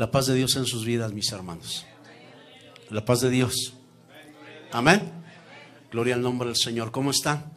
[0.00, 1.84] La paz de Dios en sus vidas, mis hermanos.
[2.88, 3.74] La paz de Dios.
[4.72, 5.12] Amén.
[5.92, 6.90] Gloria al nombre del Señor.
[6.90, 7.52] ¿Cómo están?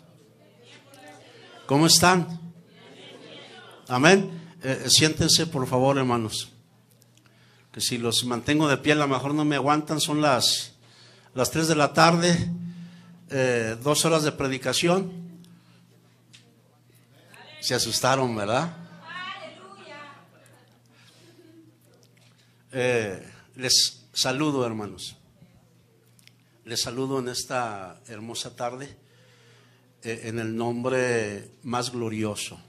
[1.66, 2.42] ¿Cómo están?
[3.88, 4.58] Amén.
[4.62, 6.52] Eh, siéntense, por favor, hermanos.
[7.72, 10.02] Que si los mantengo de pie, a lo mejor no me aguantan.
[10.02, 10.74] Son las,
[11.34, 12.52] las 3 de la tarde,
[13.30, 15.14] eh, dos horas de predicación.
[17.62, 18.83] Se asustaron, ¿verdad?
[22.76, 23.24] Eh,
[23.56, 25.16] les saludo, hermanos.
[26.66, 28.98] Les saludo en esta hermosa tarde
[30.02, 32.60] eh, en el nombre más glorioso,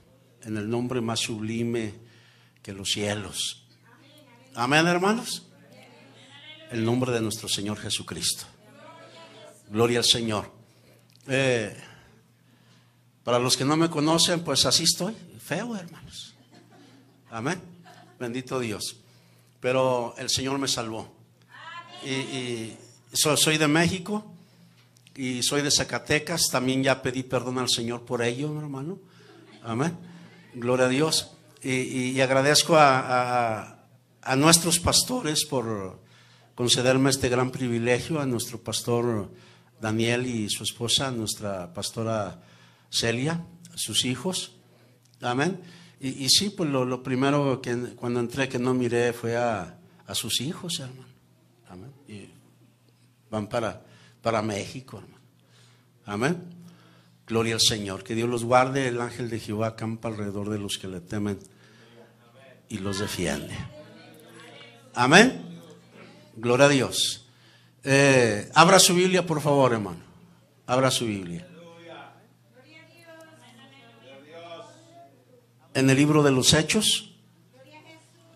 [0.43, 1.95] en el nombre más sublime
[2.61, 3.65] que los cielos.
[4.53, 5.47] Amén, hermanos.
[6.69, 8.45] El nombre de nuestro Señor Jesucristo.
[9.69, 10.51] Gloria al Señor.
[11.27, 11.75] Eh,
[13.23, 16.35] para los que no me conocen, pues así estoy, feo, hermanos.
[17.31, 17.59] Amén.
[18.19, 19.01] Bendito Dios
[19.65, 21.11] pero el Señor me salvó.
[22.05, 22.73] Y,
[23.13, 24.23] soy de México
[25.15, 26.49] y soy de Zacatecas.
[26.51, 28.99] También ya pedí perdón al Señor por ello, hermano.
[29.63, 29.97] Amén.
[30.53, 31.31] Gloria a Dios.
[31.63, 33.79] Y, agradezco a,
[34.37, 35.99] nuestros pastores por
[36.53, 39.31] concederme este gran privilegio, a nuestro pastor
[39.81, 42.39] Daniel y su esposa, nuestra pastora
[42.91, 44.51] Celia, a sus hijos.
[45.21, 45.59] Amén.
[45.99, 49.77] Y, sí, pues lo, primero que cuando entré que no miré fue a,
[50.13, 51.07] sus hijos, hermano.
[51.69, 51.91] Amén.
[52.07, 52.29] Y
[53.31, 53.81] van para,
[54.21, 55.15] para México, hermano.
[56.05, 56.43] Amén.
[57.25, 58.03] Gloria al Señor.
[58.03, 58.87] Que Dios los guarde.
[58.87, 61.39] El ángel de Jehová campa alrededor de los que le temen
[62.69, 63.55] y los defiende.
[64.93, 65.59] Amén.
[66.35, 67.25] Gloria a Dios.
[67.83, 70.03] Eh, abra su Biblia, por favor, hermano.
[70.67, 71.47] Abra su Biblia.
[75.75, 77.11] En el libro de los Hechos.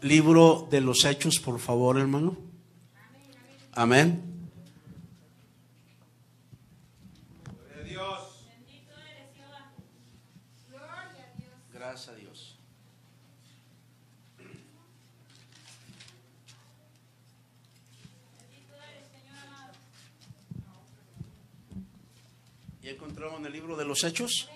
[0.01, 2.37] Libro de los Hechos, por favor, hermano.
[3.73, 4.25] Amén.
[11.73, 12.57] Gracias a Dios.
[22.83, 24.49] ¿Y encontramos en el libro de los Hechos?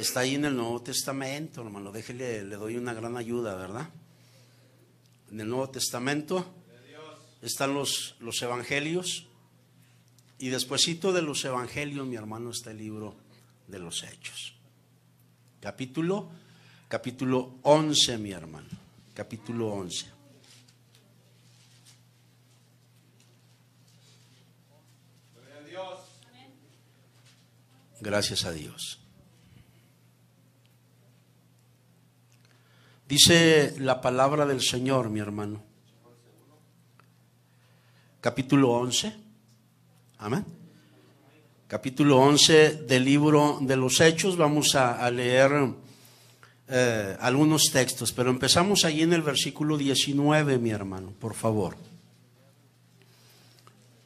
[0.00, 1.92] Está ahí en el Nuevo Testamento, hermano.
[1.92, 3.90] Déjele, le doy una gran ayuda, ¿verdad?
[5.30, 6.54] En el Nuevo Testamento
[7.42, 9.26] están los, los evangelios.
[10.38, 13.14] Y despuesito de los evangelios, mi hermano, está el libro
[13.68, 14.54] de los Hechos.
[15.60, 16.30] Capítulo,
[16.88, 18.70] capítulo 11, mi hermano.
[19.12, 20.06] Capítulo 11.
[28.00, 28.99] Gracias a Dios.
[33.10, 35.60] Dice la palabra del Señor, mi hermano.
[38.20, 39.12] Capítulo 11.
[40.18, 40.46] Amén.
[41.66, 44.36] Capítulo 11 del libro de los Hechos.
[44.36, 45.50] Vamos a, leer
[46.68, 51.76] eh, algunos textos, pero empezamos allí en el versículo 19, mi hermano, por favor.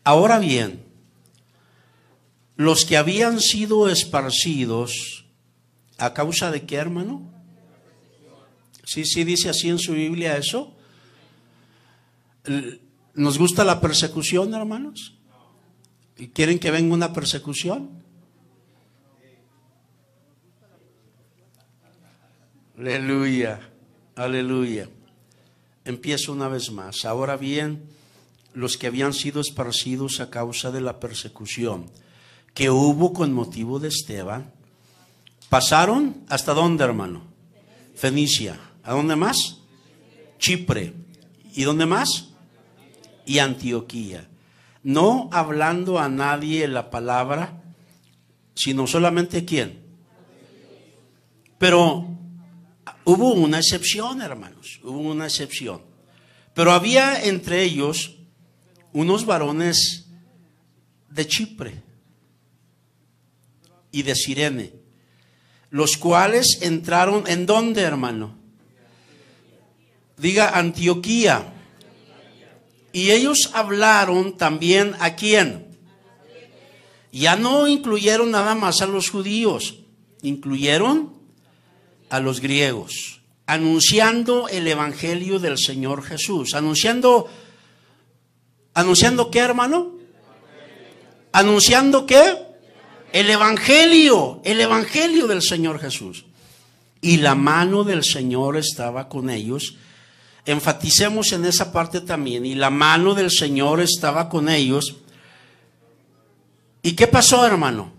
[0.03, 0.83] Ahora bien,
[2.57, 5.27] los que habían sido esparcidos,
[5.99, 7.34] ¿a causa de qué, hermano?
[8.85, 10.75] Sí, sí dice así en su Biblia eso.
[13.15, 15.15] ¿Nos gusta la persecución, hermanos?
[16.17, 17.91] ¿Y quieren que venga una persecución?
[22.79, 23.61] Aleluya,
[24.17, 24.89] aleluya.
[25.85, 27.05] Empiezo una vez más.
[27.05, 27.85] Ahora bien,
[28.53, 31.91] los que habían sido esparcidos a causa de la persecución
[32.53, 34.53] que hubo con motivo de Esteban,
[35.49, 37.23] pasaron hasta dónde, hermano?
[37.95, 38.59] Fenicia.
[38.85, 39.59] ¿A dónde más?
[40.39, 40.93] Chipre.
[41.55, 42.29] ¿Y dónde más?
[43.25, 44.29] Y Antioquía.
[44.83, 47.63] No hablando a nadie la palabra,
[48.55, 49.83] sino solamente quién.
[51.59, 52.07] Pero
[53.05, 55.83] hubo una excepción, hermanos, hubo una excepción.
[56.53, 58.17] Pero había entre ellos
[58.93, 60.07] unos varones
[61.09, 61.83] de Chipre
[63.91, 64.73] y de Sirene,
[65.71, 68.44] los cuales entraron en dónde, hermano?
[70.17, 71.53] Diga Antioquía.
[72.93, 75.77] Y ellos hablaron también a quién.
[77.11, 79.81] Ya no incluyeron nada más a los judíos,
[80.23, 81.13] incluyeron
[82.09, 87.29] a los griegos, anunciando el evangelio del Señor Jesús, anunciando
[88.75, 89.93] anunciando qué, hermano?
[91.33, 92.37] Anunciando qué?
[93.13, 96.25] El evangelio, el evangelio del Señor Jesús.
[97.01, 99.77] Y la mano del Señor estaba con ellos
[100.47, 102.45] Enfaticemos en esa parte también.
[102.45, 104.97] Y la mano del Señor estaba con ellos.
[106.83, 107.93] ¿Y qué pasó, hermano?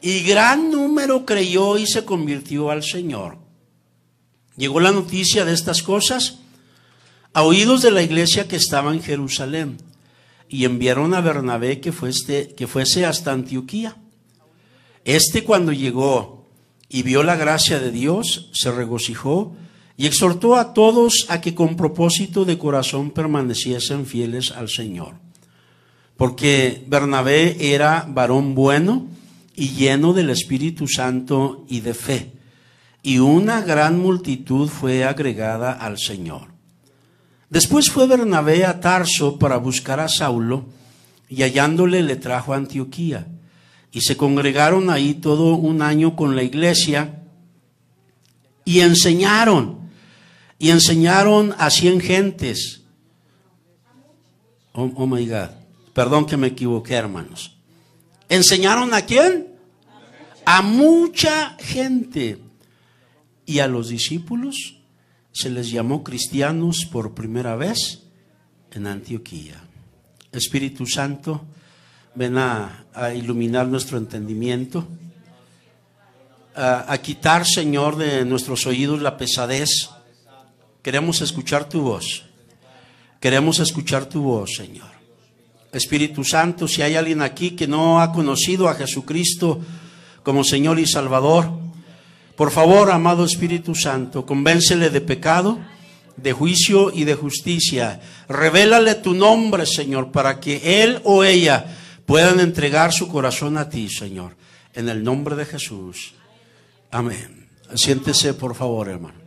[0.00, 3.38] Y gran número creyó y se convirtió al Señor.
[4.56, 6.38] Llegó la noticia de estas cosas
[7.32, 9.78] a oídos de la iglesia que estaba en Jerusalén
[10.48, 13.96] y enviaron a Bernabé que fuese, que fuese hasta Antioquía.
[15.04, 16.46] Este cuando llegó
[16.88, 19.56] y vio la gracia de Dios, se regocijó
[20.02, 25.14] y exhortó a todos a que con propósito de corazón permaneciesen fieles al Señor.
[26.16, 29.06] Porque Bernabé era varón bueno
[29.54, 32.32] y lleno del Espíritu Santo y de fe,
[33.00, 36.48] y una gran multitud fue agregada al Señor.
[37.48, 40.64] Después fue Bernabé a Tarso para buscar a Saulo,
[41.28, 43.28] y hallándole le trajo a Antioquía,
[43.92, 47.22] y se congregaron ahí todo un año con la iglesia,
[48.64, 49.81] y enseñaron
[50.62, 52.82] y enseñaron a cien gentes.
[54.70, 55.50] Oh, oh, my God.
[55.92, 57.56] Perdón que me equivoqué, hermanos.
[58.28, 59.48] ¿Enseñaron a quién?
[60.44, 62.38] A mucha gente.
[63.44, 64.76] Y a los discípulos
[65.32, 68.04] se les llamó cristianos por primera vez
[68.70, 69.60] en Antioquía.
[70.30, 71.44] Espíritu Santo,
[72.14, 72.84] ven a,
[73.16, 74.86] iluminar nuestro entendimiento,
[76.54, 79.90] a, a quitar, Señor, de nuestros oídos la pesadez
[80.82, 82.24] Queremos escuchar tu voz.
[83.20, 84.90] Queremos escuchar tu voz, Señor.
[85.72, 89.60] Espíritu Santo, si hay alguien aquí que no ha conocido a Jesucristo
[90.22, 91.50] como Señor y Salvador,
[92.36, 95.60] por favor, amado Espíritu Santo, convéncele de pecado,
[96.16, 98.00] de juicio y de justicia.
[98.28, 103.88] Revélale tu nombre, Señor, para que él o ella puedan entregar su corazón a ti,
[103.88, 104.36] Señor.
[104.74, 106.14] En el nombre de Jesús.
[106.90, 107.48] Amén.
[107.74, 109.21] Siéntese, por favor, hermano.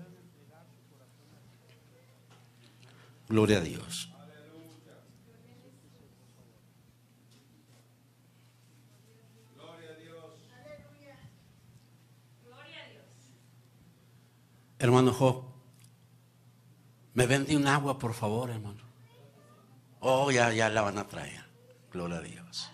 [3.28, 4.10] Gloria a Dios.
[14.78, 15.46] Hermano Job,
[17.14, 18.84] me vende un agua, por favor, hermano.
[20.02, 21.44] Oh, ya, ya la van a traer.
[21.92, 22.70] Gloria a Dios.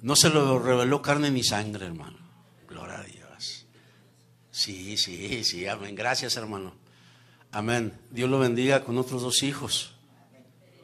[0.00, 2.18] No se lo reveló carne ni sangre, hermano.
[2.68, 3.66] Gloria a Dios.
[4.50, 5.94] Sí, sí, sí, amén.
[5.94, 6.72] Gracias, hermano.
[7.52, 7.98] Amén.
[8.10, 9.94] Dios lo bendiga con otros dos hijos.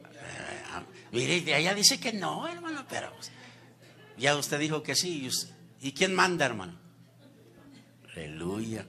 [0.03, 3.11] Eh, mire, de allá dice que no, hermano, pero
[4.17, 5.29] ya usted dijo que sí.
[5.81, 6.79] ¿Y quién manda, hermano?
[8.13, 8.85] Aleluya.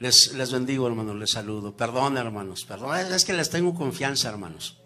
[0.00, 1.76] Les, les bendigo, hermano, les saludo.
[1.76, 2.96] Perdón, hermanos, perdón.
[2.96, 4.78] Es que les tengo confianza, hermanos.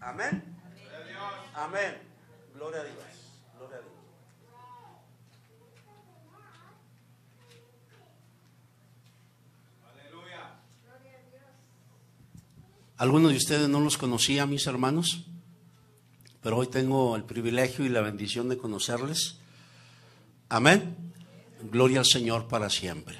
[0.00, 0.42] Amén.
[1.54, 1.96] Amén.
[2.54, 3.05] Gloria a Dios.
[12.98, 15.26] Algunos de ustedes no los conocía, mis hermanos,
[16.42, 19.36] pero hoy tengo el privilegio y la bendición de conocerles.
[20.48, 20.96] Amén.
[21.70, 23.18] Gloria al Señor para siempre.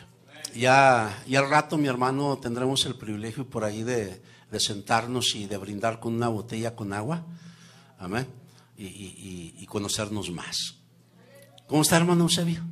[0.55, 4.23] Ya, ya al rato, mi hermano, tendremos el privilegio por ahí de,
[4.59, 7.27] sentarnos y de brindar con una botella con agua.
[7.99, 8.27] Amén.
[8.79, 10.77] Y, conocernos más.
[11.67, 12.63] ¿Cómo está, hermano Eusebio?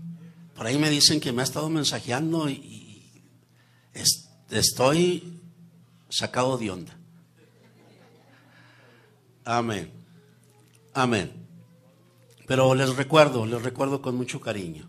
[0.54, 3.12] Por ahí me dicen que me ha estado mensajeando y,
[4.48, 5.33] estoy
[6.14, 6.96] sacado de onda.
[9.44, 9.90] Amén.
[10.94, 11.32] Amén.
[12.46, 14.88] Pero les recuerdo, les recuerdo con mucho cariño.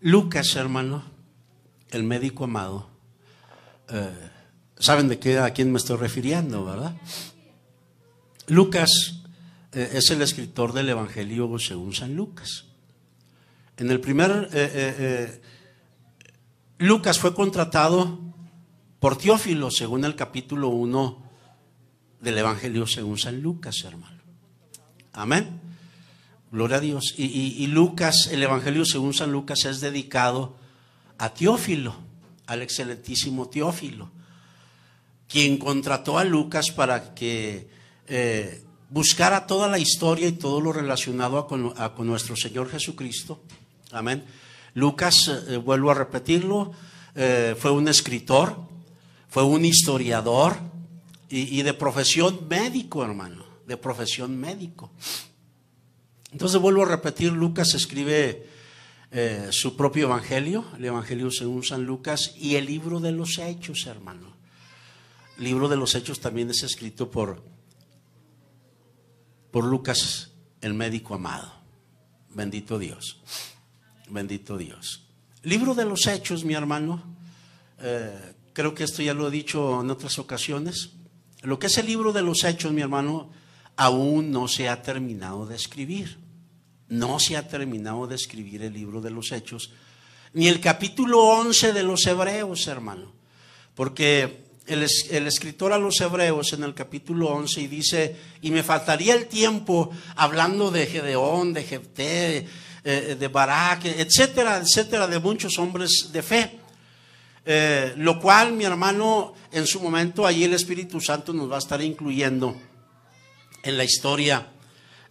[0.00, 1.02] Lucas, hermano,
[1.90, 2.88] el médico amado,
[3.88, 4.30] eh,
[4.78, 6.94] saben de qué a quién me estoy refiriendo, ¿verdad?
[8.46, 9.24] Lucas
[9.72, 12.66] eh, es el escritor del Evangelio según San Lucas.
[13.76, 15.42] En el primer, eh,
[16.78, 18.29] Lucas fue contratado
[19.00, 21.22] por Teófilo, según el capítulo 1
[22.20, 24.20] del Evangelio según San Lucas, hermano.
[25.14, 25.58] Amén.
[26.52, 27.14] Gloria a Dios.
[27.16, 30.56] Y, Lucas, el Evangelio según San Lucas es dedicado
[31.16, 31.96] a Teófilo,
[32.46, 34.10] al excelentísimo Teófilo,
[35.28, 37.70] quien contrató a Lucas para que
[38.06, 41.72] eh, buscara toda la historia y todo lo relacionado con,
[42.06, 43.40] nuestro Señor Jesucristo.
[43.92, 44.24] Amén.
[44.74, 46.72] Lucas, eh, vuelvo a repetirlo,
[47.14, 48.69] eh, fue un escritor,
[49.30, 50.58] fue un historiador
[51.28, 54.90] y, de profesión médico, hermano, de profesión médico.
[56.32, 58.48] Entonces vuelvo a repetir, Lucas escribe
[59.12, 63.86] eh, su propio evangelio, el evangelio según San Lucas, y el libro de los hechos,
[63.86, 64.36] hermano.
[65.38, 67.44] El libro de los hechos también es escrito por,
[69.52, 71.52] por Lucas, el médico amado.
[72.30, 73.20] Bendito Dios.
[74.08, 75.06] Bendito Dios.
[75.44, 77.02] Libro de los hechos, mi hermano,
[77.78, 78.29] eh,
[78.60, 80.90] creo que esto ya lo he dicho en otras ocasiones,
[81.40, 83.30] lo que es el libro de los hechos, mi hermano,
[83.76, 86.18] aún no se ha terminado de escribir.
[86.88, 89.72] No se ha terminado de escribir el libro de los hechos,
[90.34, 93.14] ni el capítulo 11 de los hebreos, hermano.
[93.74, 99.14] Porque el, escritor a los hebreos en el capítulo 11 y dice, y me faltaría
[99.14, 102.46] el tiempo hablando de Gedeón, de Jefté,
[102.84, 106.59] eh, de Barak, etcétera, etcétera, de muchos hombres de fe.
[107.44, 111.58] Eh, lo cual, mi hermano, en su momento, allí el Espíritu Santo nos va a
[111.58, 112.56] estar incluyendo
[113.62, 114.46] en la historia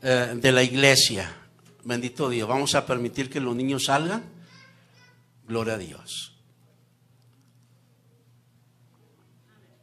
[0.01, 1.35] eh, de la iglesia.
[1.83, 2.47] Bendito Dios.
[2.47, 4.23] Vamos a permitir que los niños salgan.
[5.47, 6.35] Gloria a Dios.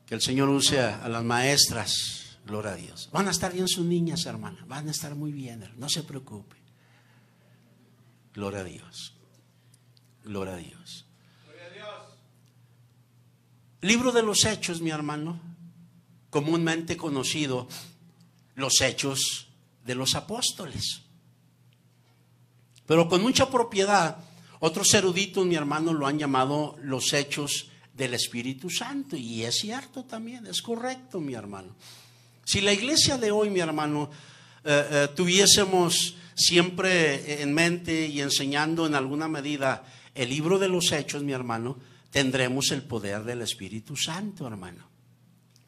[0.07, 2.39] Que el Señor use a, las maestras.
[2.47, 3.09] Gloria a Dios.
[3.13, 4.65] Van a estar bien sus niñas, hermana.
[4.69, 5.69] Van a estar muy bien.
[5.77, 6.57] No se preocupe.
[8.33, 9.15] Gloria a Dios.
[10.23, 11.06] Gloria a Dios.
[13.83, 15.39] Libro de los Hechos, mi hermano,
[16.31, 17.69] comúnmente conocido,
[18.55, 19.49] los Hechos
[19.85, 21.03] de los Apóstoles.
[22.87, 24.17] Pero con mucha propiedad,
[24.61, 29.17] otros eruditos, mi hermano, lo han llamado los Hechos del Espíritu Santo.
[29.17, 31.77] Y es cierto también, es correcto, mi hermano.
[32.45, 34.11] Si la iglesia de hoy, mi hermano,
[34.65, 40.93] eh, eh, tuviésemos siempre en mente y enseñando en alguna medida el libro de los
[40.93, 41.77] Hechos, mi hermano,
[42.17, 44.89] tendremos el poder del Espíritu Santo, hermano.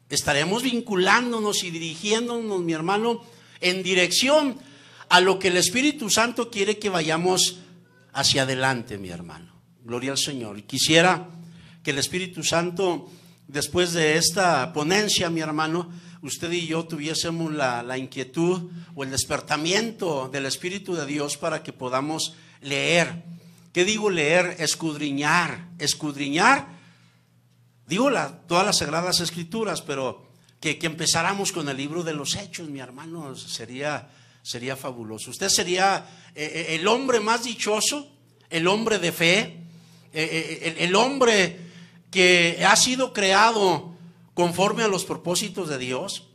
[0.09, 3.23] Estaremos vinculándonos y dirigiéndonos, mi hermano,
[3.61, 4.57] en dirección
[5.09, 7.59] a lo que el Espíritu Santo quiere que vayamos
[8.13, 9.61] hacia adelante, mi hermano.
[9.83, 10.63] Gloria al Señor.
[10.63, 11.29] Quisiera
[11.83, 13.11] que el Espíritu Santo,
[13.47, 15.91] después de esta ponencia, mi hermano,
[16.23, 21.61] usted y yo tuviésemos la, la inquietud o el despertamiento del Espíritu de Dios para
[21.61, 23.37] que podamos leer
[23.73, 24.55] ¿Qué digo leer?
[24.59, 25.69] Escudriñar.
[25.77, 26.79] Escudriñar.
[27.87, 28.11] Digo
[28.47, 33.35] todas las sagradas escrituras, pero que, empezáramos con el libro de los hechos, mi hermano,
[33.35, 34.09] sería,
[34.43, 35.31] sería fabuloso.
[35.31, 38.11] Usted sería eh, eh, el hombre más dichoso,
[38.49, 39.57] el hombre de fe,
[40.13, 41.59] eh, el, hombre
[42.11, 43.95] que ha sido creado
[44.33, 46.27] conforme a los propósitos de Dios.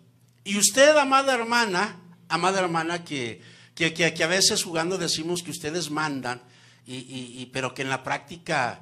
[0.45, 3.43] Y usted, amada hermana, amada hermana, que,
[3.75, 6.43] que, que a veces jugando decimos que ustedes mandan,
[6.87, 8.81] y, pero que en la práctica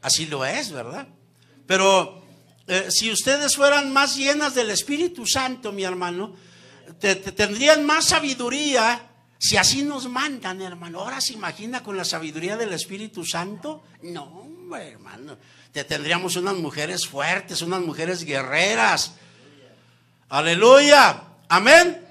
[0.00, 1.06] así lo es, ¿verdad?
[1.66, 2.22] Pero
[2.66, 6.34] eh, si ustedes fueran más llenas del Espíritu Santo, mi hermano,
[6.98, 11.00] tendrían más sabiduría si así nos mandan, hermano.
[11.00, 13.84] Ahora se imagina con la sabiduría del Espíritu Santo.
[14.02, 15.36] No, hermano.
[15.72, 19.12] Te tendríamos unas mujeres fuertes, unas mujeres guerreras.
[20.28, 21.22] Aleluya.
[21.48, 22.04] Amén.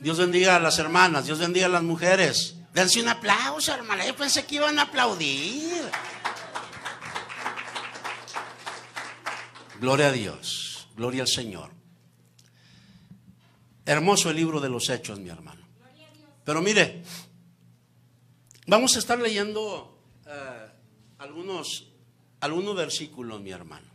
[0.00, 2.56] Dios bendiga a las hermanas, Dios bendiga a las mujeres.
[2.72, 4.04] Dense un aplauso, hermano.
[4.06, 5.90] Yo pensé que iban a aplaudir.
[9.80, 10.88] Gloria a Dios.
[10.96, 11.70] Gloria al Señor.
[13.84, 15.66] Hermoso el libro de los hechos, mi hermano.
[16.44, 17.02] Pero mire,
[18.66, 20.68] vamos a estar leyendo eh,
[21.18, 21.88] algunos,
[22.40, 23.88] algunos versículos, mi hermano.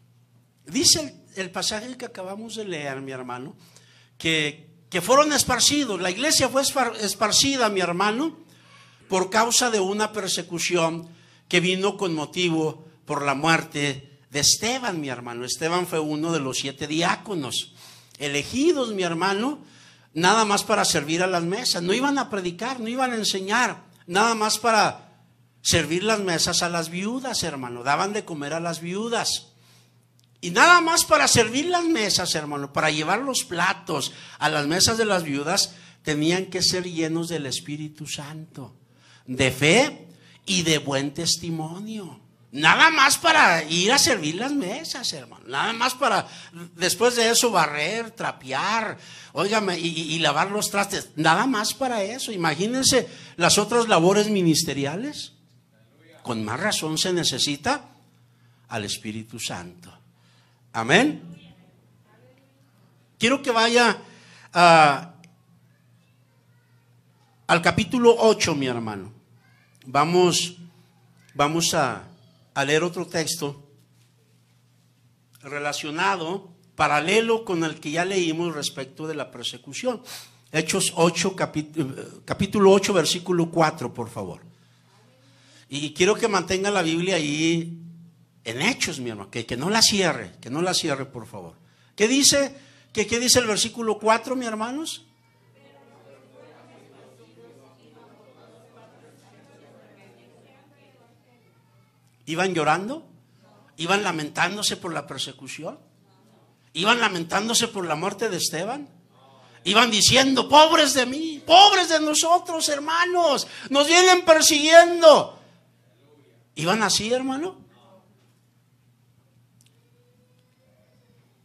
[0.65, 0.99] Dice
[1.35, 3.55] el, el pasaje que acabamos de leer, mi hermano,
[4.17, 6.01] que, que fueron esparcidos.
[6.01, 8.44] La iglesia fue esparcida, mi hermano,
[9.07, 11.09] por causa de una persecución
[11.47, 15.45] que vino con motivo por la muerte de Esteban, mi hermano.
[15.45, 17.73] Esteban fue uno de los siete diáconos
[18.17, 19.59] elegidos, mi hermano,
[20.13, 21.83] nada más para servir a las mesas.
[21.83, 25.23] No iban a predicar, no iban a enseñar, nada más para
[25.61, 27.83] servir las mesas a las viudas, hermano.
[27.83, 29.49] Daban de comer a las viudas.
[30.41, 34.97] Y nada más para servir las mesas, hermano, para llevar los platos a las mesas
[34.97, 38.75] de las viudas, tenían que ser llenos del Espíritu Santo
[39.25, 40.07] de fe
[40.45, 42.19] y de buen testimonio.
[42.51, 45.43] Nada más para ir a servir las mesas, hermano.
[45.47, 46.25] Nada más para
[46.75, 48.97] después de eso barrer, trapear,
[49.33, 51.09] óigame, y, lavar los trastes.
[51.17, 52.31] Nada más para eso.
[52.31, 55.33] Imagínense las otras labores ministeriales.
[56.23, 57.89] Con más razón se necesita
[58.69, 59.93] al Espíritu Santo.
[60.71, 61.23] Amén.
[63.19, 63.97] Quiero que vaya
[64.53, 65.11] a
[67.47, 69.14] al capítulo 8, mi hermano.
[69.87, 70.57] Vamos,
[71.35, 72.07] vamos a,
[72.65, 73.69] leer otro texto
[75.41, 80.01] relacionado, paralelo con el que ya leímos respecto de la persecución.
[80.51, 81.35] Hechos 8,
[82.25, 84.41] capítulo 8, versículo 4, por favor.
[85.69, 87.79] Y quiero que mantenga la Biblia ahí
[88.43, 91.53] en Hechos, mi hermano, que, que no la cierre, que no la cierre, por favor.
[91.95, 92.55] ¿Qué dice?
[92.91, 95.05] ¿Qué, qué dice el versículo 4, mi hermanos?
[102.25, 103.07] ¿Iban llorando?
[103.77, 105.79] ¿Iban lamentándose por la persecución?
[106.73, 108.89] ¿Iban lamentándose por la muerte de Esteban?
[109.63, 115.39] Iban diciendo, pobres de mí, pobres de nosotros, hermanos, nos vienen persiguiendo.
[116.55, 117.57] ¿Iban así, hermano?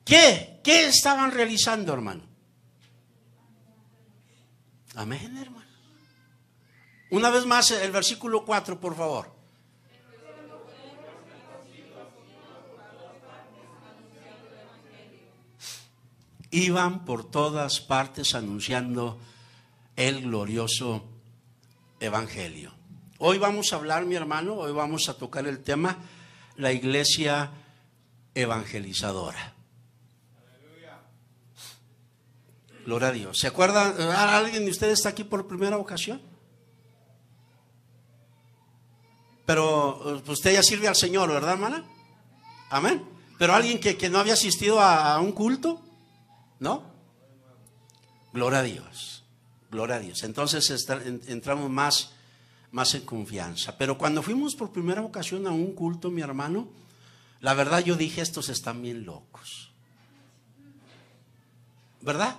[0.05, 0.61] ¿Qué?
[0.63, 2.25] ¿Qué estaban realizando, hermano?
[4.95, 5.71] Amén, hermano.
[7.11, 9.40] Una vez más, el versículo 4, por favor.
[16.51, 19.19] Iban por todas partes anunciando
[19.97, 21.05] el glorioso
[22.01, 22.73] evangelio.
[23.19, 25.99] Hoy vamos a hablar, mi hermano, hoy vamos a tocar el tema,
[26.57, 27.51] la iglesia
[28.35, 29.55] evangelizadora.
[32.85, 33.39] Gloria a Dios.
[33.39, 34.01] ¿Se acuerdan?
[34.01, 36.21] ¿Alguien de ustedes está aquí por primera ocasión?
[39.45, 41.85] Pero eh, usted ya sirve al Señor, ¿verdad, hermana?
[42.71, 43.05] Amén.
[43.39, 45.83] Pero alguien que, no había asistido a, un culto,
[46.61, 46.85] ¿no?
[48.33, 49.25] Gloria a Dios.
[49.71, 50.23] Gloria a Dios.
[50.23, 50.71] Entonces
[51.27, 52.13] entramos más,
[52.71, 53.77] más en confianza.
[53.77, 56.69] Pero cuando fuimos por primera ocasión a un culto, mi hermano,
[57.41, 59.73] la verdad yo dije, estos están bien locos.
[62.03, 62.37] ¿Verdad?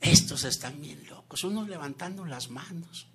[0.00, 3.06] Estos están bien locos, unos levantando las manos,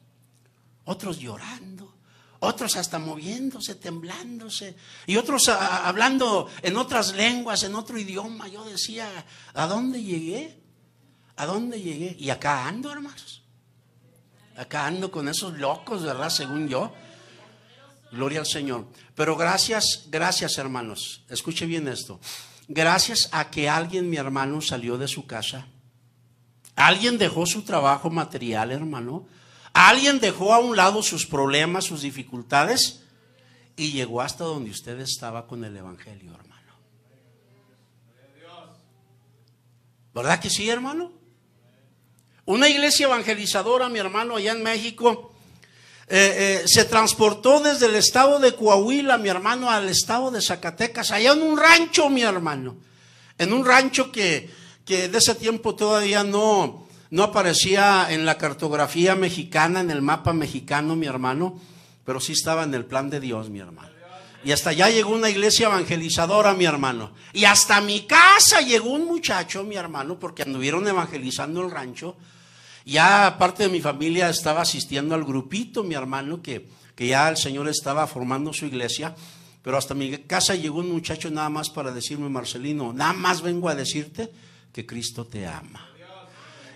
[0.86, 1.94] otros llorando,
[2.42, 4.76] otros hasta moviéndose, temblándose,
[5.08, 8.48] y otros hablando en otras lenguas, en otro idioma.
[8.48, 9.08] Yo decía,
[9.54, 10.60] ¿a dónde llegué?
[11.38, 12.16] ¿A dónde llegué?
[12.20, 13.44] Y acá ando, hermanos.
[14.58, 16.30] Acá ando con esos locos, ¿verdad?
[16.30, 16.94] Según yo.
[18.12, 18.88] Gloria al Señor.
[19.16, 21.24] Pero gracias, gracias, hermanos.
[21.30, 22.20] Escuche bien esto.
[22.68, 25.68] Gracias a que alguien, mi hermano, salió de su casa
[26.76, 29.28] Alguien dejó su trabajo material, hermano.
[29.74, 33.02] Alguien dejó a un lado sus problemas, sus dificultades
[33.76, 36.52] y llegó hasta donde usted estaba con el Evangelio, hermano.
[40.14, 41.12] ¿Verdad que sí, hermano?
[42.46, 45.34] Una iglesia evangelizadora, mi hermano, allá en México,
[46.08, 51.12] eh, eh, se transportó desde el estado de Coahuila, mi hermano, al estado de Zacatecas,
[51.12, 52.76] allá en un rancho, mi hermano.
[53.38, 54.50] En un rancho que
[54.86, 60.32] que de ese tiempo todavía no, no aparecía en la cartografía mexicana, en el mapa
[60.32, 61.60] mexicano, mi hermano,
[62.06, 63.92] pero sí estaba en el plan de Dios, mi hermano.
[64.44, 67.12] Y hasta allá llegó una iglesia evangelizadora, mi hermano.
[67.34, 72.16] Y hasta mi casa llegó un muchacho, mi hermano, porque anduvieron evangelizando el rancho.
[72.86, 77.38] Ya parte de mi familia estaba asistiendo al grupito, mi hermano, que, que ya el
[77.38, 79.14] Señor estaba formando su iglesia.
[79.62, 83.70] Pero hasta mi casa llegó un muchacho nada más para decirme, Marcelino, nada más vengo
[83.70, 84.32] a decirte
[84.74, 85.91] que Cristo te ama.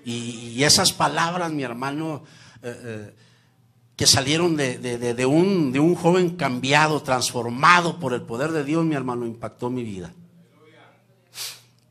[0.06, 2.24] Y, esas palabras, mi hermano,
[2.62, 3.14] eh, eh,
[3.96, 8.96] que salieron de, un, de un joven cambiado, transformado por el poder de Dios, mi
[8.96, 10.14] hermano, impactó mi vida.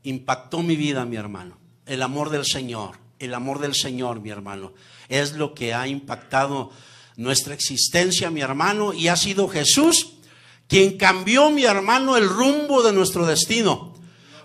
[0.03, 1.57] Impactó mi vida, mi hermano.
[1.85, 4.73] El amor del Señor, el amor del Señor, mi hermano,
[5.09, 6.71] es lo que ha impactado
[7.17, 10.13] nuestra existencia, mi hermano, y ha sido Jesús
[10.67, 13.95] quien cambió, mi hermano, el rumbo de nuestro destino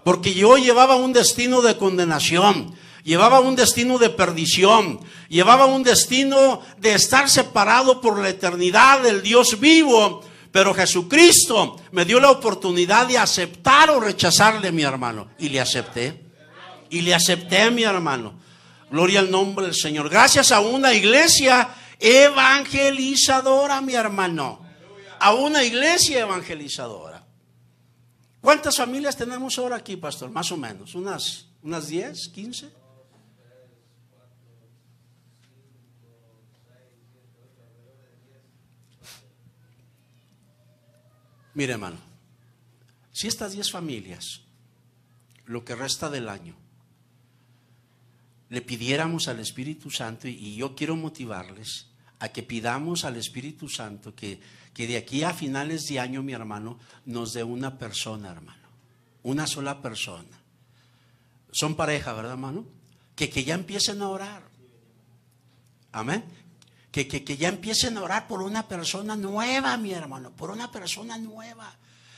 [0.04, 2.74] porque yo llevaba un destino de condenación,
[3.04, 9.22] llevaba un destino de perdición, llevaba un destino de estar separado por la eternidad del
[9.22, 10.22] Dios vivo.
[10.52, 15.30] Pero Jesucristo me dio la oportunidad de aceptar o rechazarle, mi hermano.
[15.38, 16.24] Y le acepté.
[16.90, 18.34] Y le acepté, mi hermano.
[18.90, 20.08] Gloria al nombre del Señor.
[20.08, 21.68] Gracias a una iglesia
[22.00, 24.60] evangelizadora, mi hermano.
[25.20, 27.24] A una iglesia evangelizadora.
[28.40, 30.30] ¿Cuántas familias tenemos ahora aquí, pastor?
[30.30, 32.79] Más o menos, unas, unas 10, 15.
[41.54, 41.98] Mire, hermano,
[43.12, 44.42] si estas 10 familias,
[45.46, 46.54] lo que resta del año,
[48.48, 51.86] le pidiéramos al Espíritu Santo, y yo quiero motivarles
[52.18, 54.40] a que pidamos al Espíritu Santo que
[54.74, 58.68] que de aquí a finales de año, mi hermano, nos dé una persona, hermano.
[59.22, 60.40] Una sola persona.
[61.50, 62.64] Son pareja, ¿verdad, hermano?
[63.16, 64.42] Que, que ya empiecen a orar.
[65.92, 66.24] Amén.
[66.90, 70.30] Que, que, que ya empiecen a orar por una persona nueva, mi hermano.
[70.32, 71.72] Por una persona nueva.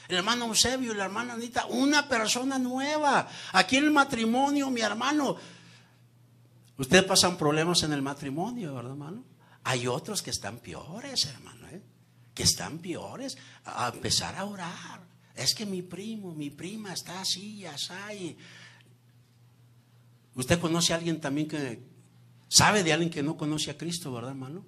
[0.08, 3.28] El hermano Eusebio y la hermana Anita, una persona nueva.
[3.52, 5.36] Aquí en el matrimonio, mi hermano.
[6.78, 9.24] Ustedes pasan problemas en el matrimonio, ¿verdad, hermano?
[9.64, 11.62] Hay otros que están peores, hermano
[12.34, 15.00] que están peores, a empezar a orar.
[15.34, 18.36] Es que mi primo, mi prima está así, sabe.
[20.34, 21.82] Usted conoce a alguien también que
[22.52, 24.62] sabe de alguien que no conoce a Cristo, ¿verdad, hermano?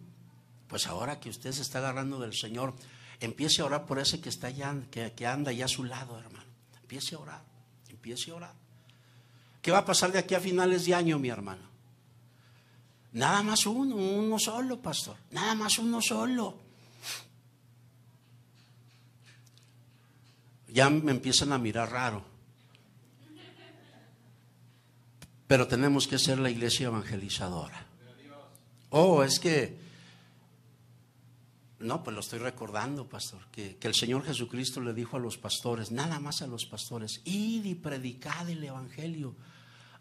[0.69, 2.75] Pues ahora que usted se está agarrando del Señor,
[3.21, 6.19] empiece a orar por ese que está allá, que, que anda allá a su lado,
[6.19, 6.51] hermano.
[6.81, 7.45] Empiece a orar,
[7.91, 8.55] empiece a orar.
[9.61, 11.63] ¿Qué va a pasar de aquí a finales de año, mi hermano?
[13.13, 15.17] Nada más uno, uno solo, pastor.
[15.31, 16.59] Nada más uno solo.
[20.69, 22.34] Ya me empiezan a mirar raro.
[25.55, 27.87] Pero tenemos que ser la iglesia evangelizadora.
[28.91, 29.79] Oh, es que...
[31.79, 35.93] No, pues lo estoy recordando, pastor, que, el Señor Jesucristo le dijo a los pastores,
[35.93, 39.37] nada más a los pastores, id y predicad el Evangelio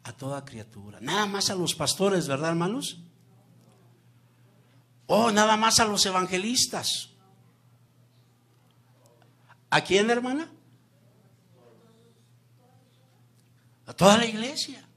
[0.01, 0.97] a toda criatura.
[1.01, 2.97] Nada más a los pastores, ¿verdad, hermanos?
[5.05, 7.11] Oh, nada más a los evangelistas.
[9.69, 10.49] ¿A quién, hermana?
[13.85, 14.89] A toda la iglesia.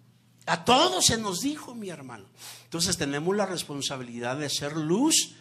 [0.47, 2.25] A todos se nos dijo, mi hermano.
[2.65, 5.35] Entonces tenemos la responsabilidad de ser luz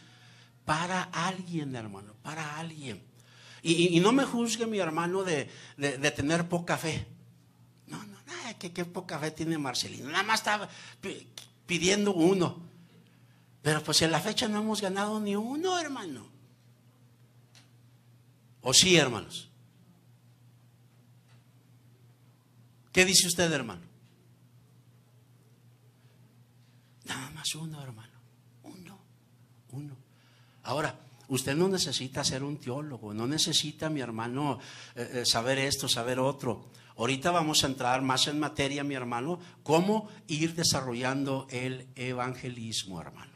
[0.66, 3.04] para alguien, hermano, para alguien.
[3.62, 5.50] Y, no me juzgue, mi hermano, de,
[6.16, 7.08] tener poca fe.
[7.88, 10.10] No, no, nada, que qué poca fe tiene Marcelino.
[10.10, 10.70] Nada más estaba
[11.66, 12.62] pidiendo uno.
[13.62, 16.28] Pero pues en la fecha no hemos ganado ni uno, hermano.
[18.62, 19.50] ¿O sí, hermanos?
[22.92, 23.85] ¿Qué dice usted, hermano?
[27.06, 28.20] Nada más uno, hermano.
[28.64, 29.00] Uno,
[29.72, 29.96] uno.
[30.64, 34.60] Ahora, usted no necesita ser un teólogo, no necesita, mi hermano,
[34.96, 36.72] eh, eh, saber esto, saber otro.
[36.98, 43.36] Ahorita vamos a entrar más en materia, mi hermano, cómo ir desarrollando el evangelismo, hermano.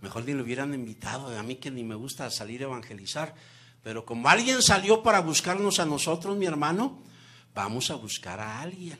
[0.00, 3.34] Mejor ni lo hubieran invitado, a mí que ni me gusta salir a evangelizar.
[3.82, 7.02] Pero como alguien salió para buscarnos a nosotros, mi hermano,
[7.54, 8.98] vamos a buscar a alguien.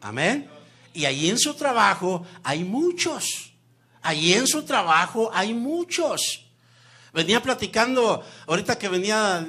[0.00, 0.57] Amén.
[0.98, 3.52] Y ahí en su trabajo hay muchos.
[4.02, 6.44] Allí en su trabajo hay muchos.
[7.14, 9.46] Venía platicando, ahorita que venía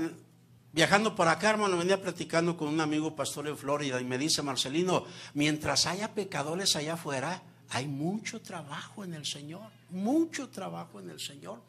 [0.72, 4.44] viajando por acá, hermano, venía platicando con un amigo pastor en Florida y me dice,
[4.44, 11.10] Marcelino, mientras haya pecadores allá afuera, hay mucho trabajo en el Señor, mucho trabajo en
[11.10, 11.60] el Señor.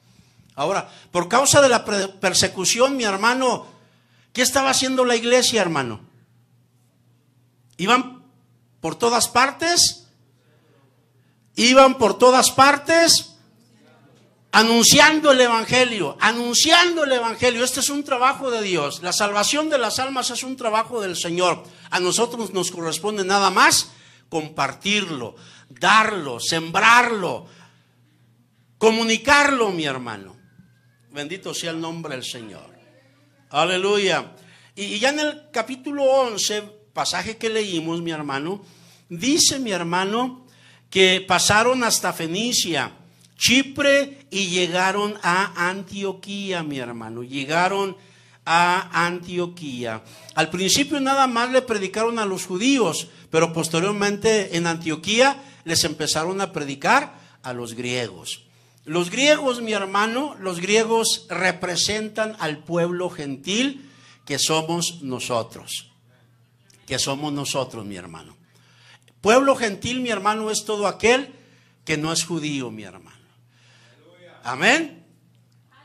[0.57, 3.67] Ahora, por causa de la persecución, mi hermano,
[4.35, 6.01] ¿qué estaba haciendo la iglesia, hermano?
[7.79, 8.20] Iban
[8.81, 10.09] por todas partes,
[11.57, 13.31] iban por todas partes
[14.53, 17.65] anunciando el Evangelio, anunciando el Evangelio.
[17.65, 19.03] Este es un trabajo de Dios.
[19.03, 21.63] La salvación de las almas es un trabajo del Señor.
[21.91, 23.91] A nosotros nos corresponde nada más
[24.29, 25.37] compartirlo,
[25.69, 27.47] darlo, sembrarlo,
[28.79, 30.37] comunicarlo, mi hermano.
[31.11, 32.71] Bendito sea el nombre del Señor.
[33.51, 34.33] Aleluya.
[34.77, 38.61] Y, ya en el capítulo 11 pasaje que leímos, mi hermano,
[39.09, 40.45] dice mi hermano
[40.91, 42.93] que pasaron hasta Fenicia,
[43.39, 47.23] Chipre y llegaron a Antioquía, mi hermano.
[47.23, 47.97] Llegaron
[48.45, 50.03] a Antioquía.
[50.35, 56.43] Al principio nada más le predicaron a los judíos, pero posteriormente en Antioquía les empezaron
[56.43, 58.43] a predicar a los griegos.
[58.85, 63.89] Los griegos, mi hermano, los griegos representan al pueblo gentil
[64.27, 65.90] que somos nosotros
[66.91, 68.37] que somos nosotros, mi hermano.
[69.21, 71.33] Pueblo gentil, mi hermano, es todo aquel
[71.85, 73.29] que no es judío, mi hermano.
[74.43, 75.07] Amén.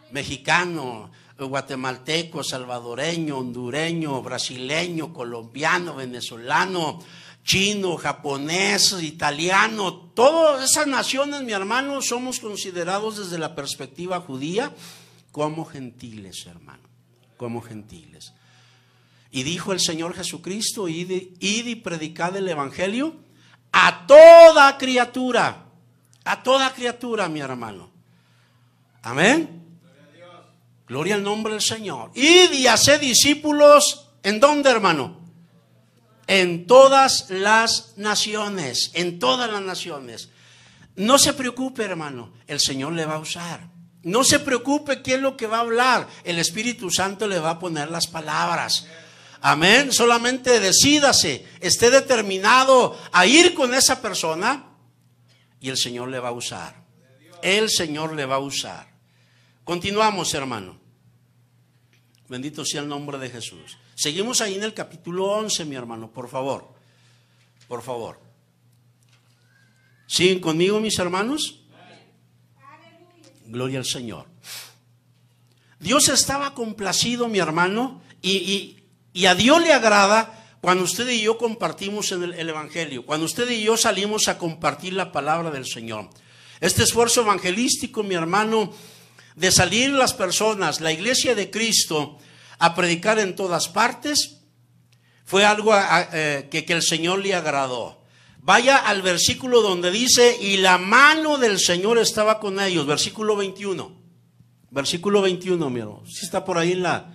[0.10, 6.98] Mexicano, guatemalteco, salvadoreño, hondureño, brasileño, colombiano, venezolano,
[7.44, 14.74] chino, japonés, italiano, todas esas naciones, mi hermano, somos considerados desde la perspectiva judía
[15.32, 16.89] como gentiles, hermano,
[17.38, 18.34] como gentiles.
[19.36, 23.17] Y dijo el Señor Jesucristo, id, y predicad el Evangelio
[23.74, 25.65] a toda criatura,
[26.24, 27.91] a toda criatura, mi hermano.
[29.02, 29.62] Amén.
[30.88, 32.12] Gloria al nombre del Señor.
[32.15, 35.19] Id y haced discípulos, ¿en dónde, hermano?
[36.28, 40.30] En todas las naciones, en todas las naciones.
[40.95, 43.67] No se preocupe, hermano, el Señor le va a usar.
[44.02, 46.08] No se preocupe qué es lo que va a hablar.
[46.24, 48.88] El Espíritu Santo le va a poner las palabras.
[49.47, 49.91] Amén.
[49.91, 54.71] Solamente decídase, esté determinado a ir con esa persona
[55.60, 56.84] y el Señor le va a usar.
[57.43, 58.88] El Señor le va a usar.
[59.63, 60.79] Continuamos, hermano.
[62.27, 63.77] Bendito sea el nombre de Jesús.
[63.93, 66.73] Seguimos ahí en el capítulo 11, mi hermano, por favor.
[67.67, 68.19] Por favor.
[70.08, 71.62] ¿Siguen conmigo, mis hermanos?
[73.45, 74.25] Gloria al Señor.
[75.79, 78.85] Dios estaba complacido, mi hermano, y, y
[79.23, 83.63] a Dios le agrada cuando usted y yo compartimos en el, Evangelio, cuando usted y
[83.63, 86.10] yo salimos a compartir la palabra del Señor.
[86.60, 88.73] Este esfuerzo evangelístico, mi hermano,
[89.36, 92.17] de salir las personas, la iglesia de Cristo,
[92.60, 94.41] a predicar en todas partes,
[95.23, 95.73] fue algo
[96.13, 98.01] eh, que, el Señor le agradó.
[98.41, 103.95] Vaya al versículo donde dice, y la mano del Señor estaba con ellos, versículo 21.
[104.71, 106.04] Versículo 21, miro.
[106.06, 107.14] Si está por ahí en la,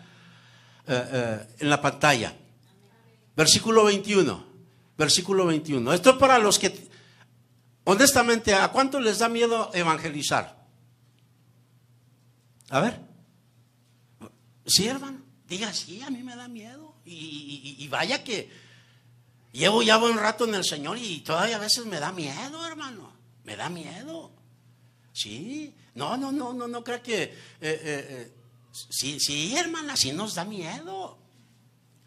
[0.91, 2.35] eh, eh, en la pantalla.
[3.37, 4.45] Versículo 21.
[4.99, 5.93] Versículo 21.
[5.93, 6.89] Esto es para los que,
[7.85, 10.67] honestamente, ¿a cuánto les da miedo evangelizar?
[12.71, 13.01] A ver.
[14.67, 15.23] Sí, hermano.
[15.47, 16.97] Diga, sí, a mí me da miedo.
[17.05, 18.51] Y, vaya que
[19.53, 23.13] llevo ya buen rato en el Señor y todavía a veces me da miedo, hermano.
[23.45, 24.33] Me da miedo.
[25.13, 25.73] Sí.
[25.95, 27.23] No, no, no, no, no creo que...
[27.23, 28.40] Eh, eh,
[28.73, 31.19] sí, sí, hermana, sí nos da miedo.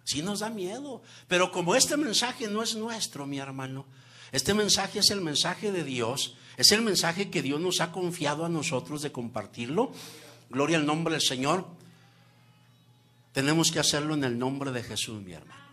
[0.04, 1.02] Sí nos da miedo.
[1.28, 3.86] Pero como este mensaje no es nuestro, mi hermano,
[4.32, 8.46] este mensaje es el mensaje de Dios, es el mensaje que Dios nos ha confiado
[8.46, 9.92] a nosotros de compartirlo.
[10.50, 11.66] Gloria al nombre del Señor.
[13.32, 15.64] Tenemos que hacerlo en el nombre de Jesús, mi hermano.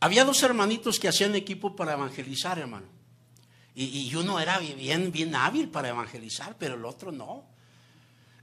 [0.00, 2.86] Había dos hermanitos que hacían equipo para evangelizar, hermano.
[3.74, 7.44] Y, uno era bien, bien hábil para evangelizar, pero el otro no.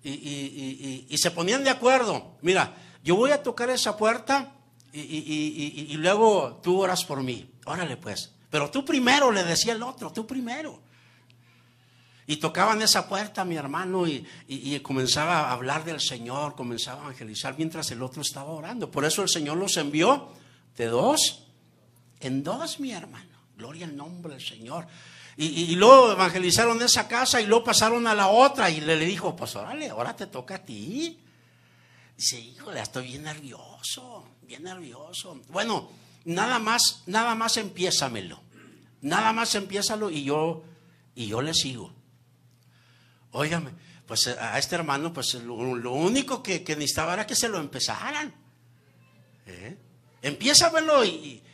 [0.04, 2.38] Y, se ponían de acuerdo.
[2.42, 4.54] Mira, yo voy a tocar esa puerta
[4.92, 7.50] y, luego tú oras por mí.
[7.66, 8.32] Órale pues.
[8.50, 10.80] Pero tú primero, le decía el otro, tú primero.
[12.26, 17.56] Y tocaban esa puerta, mi hermano, y, comenzaba a hablar del Señor, comenzaba a evangelizar
[17.58, 18.92] mientras el otro estaba orando.
[18.92, 20.30] Por eso el Señor los envió
[20.78, 21.44] de dos
[22.20, 23.34] en dos, mi hermano.
[23.58, 24.88] Gloria al nombre del Señor.
[25.36, 29.36] Y, luego evangelizaron esa casa y luego pasaron a la otra y le, le dijo,
[29.36, 31.20] pues órale, ahora te toca a ti.
[32.16, 35.42] Dice, híjole, estoy bien nervioso, bien nervioso.
[35.50, 35.90] Bueno,
[36.26, 38.42] nada más, nada más empiézamelo.
[39.02, 40.64] Nada más empiézalo y yo,
[41.16, 41.92] y yo le sigo.
[43.32, 43.72] Óigame,
[44.06, 48.34] pues eh, a este hermano, pues lo, único que, necesitaba era que se lo empezaran.
[49.48, 49.78] ¿Eh?
[50.22, 51.04] Verlo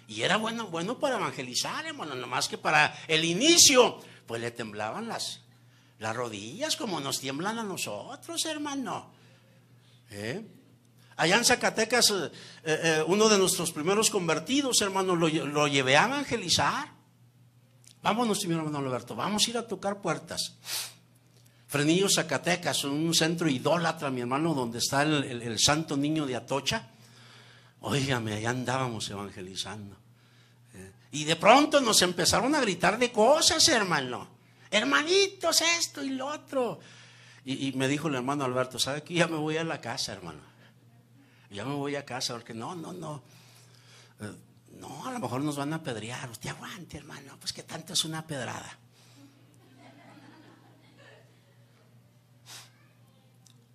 [0.09, 5.07] y, era bueno, bueno para evangelizar, hermano, nomás que para el inicio, pues le temblaban
[5.07, 5.41] las,
[5.99, 9.11] las rodillas como nos tiemblan a nosotros, hermano.
[10.11, 10.45] ¿Eh?
[11.15, 12.13] Allá en Zacatecas,
[13.07, 16.99] uno de nuestros primeros convertidos, hermano, lo, lo llevé a evangelizar.
[18.01, 20.55] Vámonos, mi hermano Alberto, vamos a ir a tocar puertas.
[21.69, 26.89] Frenillo, Zacatecas, un centro idólatra, mi hermano, donde está el, santo niño de Atocha.
[27.81, 29.95] Óigame, allá andábamos evangelizando.
[30.73, 34.27] Eh, y de pronto nos empezaron a gritar de cosas, hermano.
[34.69, 36.79] Hermanitos, esto y lo otro.
[37.45, 40.41] Y, me dijo el hermano Alberto, ¿sabe que ya me voy a la casa, hermano?
[41.49, 43.23] Ya me voy a casa, porque no, no, no.
[44.19, 44.31] Eh,
[44.73, 46.29] no, a lo mejor nos van a apedrear.
[46.29, 47.37] Usted aguante, hermano.
[47.39, 48.77] Pues que tanto es una pedrada.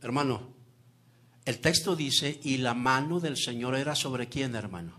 [0.03, 0.54] Hermano,
[1.45, 4.95] el texto dice, y la mano del Señor era sobre quién, hermano.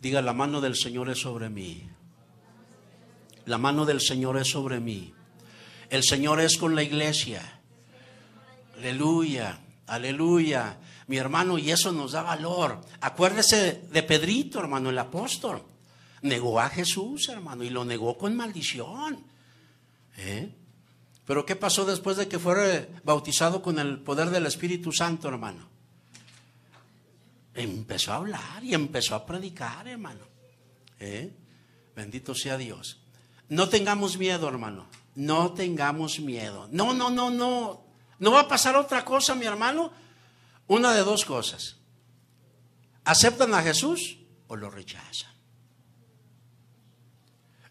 [0.00, 1.88] Diga, la mano del Señor es sobre mí.
[3.46, 5.14] La mano del Señor es sobre mí.
[5.88, 7.60] El Señor es con la iglesia.
[8.76, 10.78] Aleluya, aleluya.
[11.06, 12.80] Mi hermano, y eso nos da valor.
[13.00, 15.62] Acuérdese de Pedrito, hermano, el apóstol.
[16.22, 19.24] Negó a Jesús, hermano, y lo negó con maldición.
[20.18, 20.54] ¿Eh?
[21.26, 25.68] Pero ¿qué pasó después de que fuera bautizado con el poder del Espíritu Santo, hermano?
[27.52, 30.20] Empezó a hablar y empezó a predicar, hermano.
[31.00, 31.32] ¿Eh?
[31.96, 33.00] Bendito sea Dios.
[33.48, 34.86] No tengamos miedo, hermano.
[35.16, 36.68] No tengamos miedo.
[36.70, 37.82] No, no, no, no.
[38.20, 39.90] No va a pasar otra cosa, mi hermano.
[40.68, 41.76] Una de dos cosas.
[43.04, 45.32] ¿Aceptan a Jesús o lo rechazan?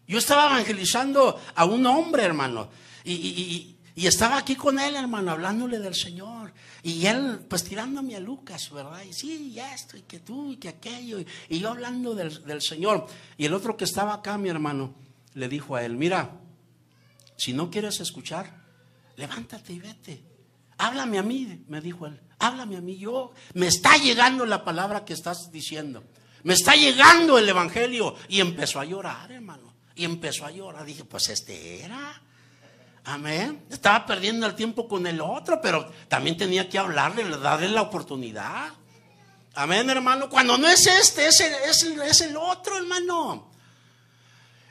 [0.06, 2.68] Yo estaba evangelizando a un hombre, hermano
[3.12, 6.52] y, estaba aquí con él, hermano, hablándole del Señor.
[6.82, 9.02] Y él, pues tirándome a Lucas, ¿verdad?
[9.02, 11.18] Y sí, y esto, y que tú, y que aquello.
[11.48, 13.06] Y, yo hablando del, del, Señor.
[13.38, 14.94] Y el otro que estaba acá, mi hermano,
[15.34, 16.30] le dijo a él, mira,
[17.36, 18.64] si no quieres escuchar,
[19.16, 20.22] levántate y vete.
[20.78, 22.20] Háblame a mí, me dijo él.
[22.38, 22.98] Háblame a mí.
[22.98, 26.04] Yo, me está llegando la palabra que estás diciendo.
[26.42, 28.14] Me está llegando el Evangelio.
[28.28, 29.74] Y empezó a llorar, hermano.
[29.94, 30.84] Y empezó a llorar.
[30.84, 32.22] Dije, pues este era.
[33.06, 33.64] Amén.
[33.70, 38.72] Estaba perdiendo el tiempo con el otro, pero también tenía que hablarle, darle la oportunidad.
[39.54, 40.28] Amén, hermano.
[40.28, 43.48] Cuando no es este, es el, es el, otro, hermano.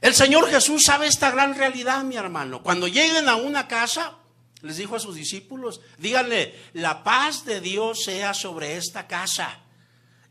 [0.01, 2.61] El Señor Jesús sabe esta gran realidad, mi hermano.
[2.61, 4.15] Cuando lleguen a una casa,
[4.61, 9.59] les dijo a sus discípulos, díganle, la paz de Dios sea sobre esta casa.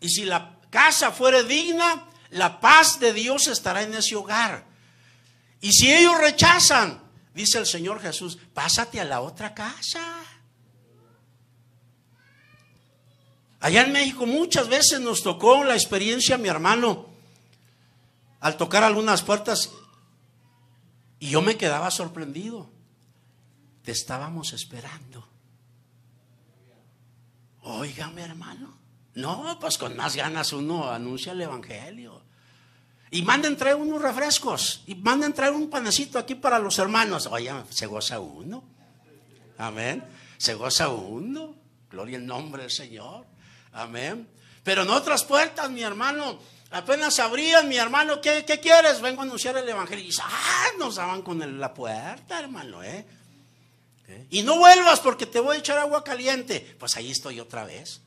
[0.01, 4.67] Y si la casa fuere digna, la paz de Dios estará en ese hogar.
[5.63, 7.04] Y si ellos rechazan,
[7.35, 10.23] Dice el Señor Jesús, pásate a la otra casa.
[13.61, 17.07] Allá en México muchas veces nos tocó la experiencia, mi hermano,
[18.41, 19.71] al tocar algunas puertas
[21.19, 22.71] y yo me quedaba sorprendido.
[23.83, 25.27] Te estábamos esperando.
[27.63, 28.79] Oiga, mi hermano.
[29.15, 32.24] No, pues con más ganas uno anuncia el Evangelio.
[33.15, 34.83] Y manden traer unos refrescos.
[34.89, 37.29] Y manden traer un panecito aquí para los hermanos.
[37.29, 38.65] Oye, se goza uno.
[39.57, 40.03] Amén.
[40.37, 41.55] Se goza uno.
[41.89, 43.25] Gloria al nombre del Señor.
[43.73, 44.29] Amén.
[44.65, 46.41] Pero en otras puertas, mi hermano,
[46.73, 49.01] apenas abrían, mi hermano, ¿qué, quieres?
[49.01, 50.05] Vengo a anunciar el Evangelio.
[50.05, 53.07] Y ah, nos daban con la puerta, hermano, ¿eh?
[54.31, 56.75] Y no vuelvas porque te voy a echar agua caliente.
[56.81, 58.01] Pues ahí estoy otra vez.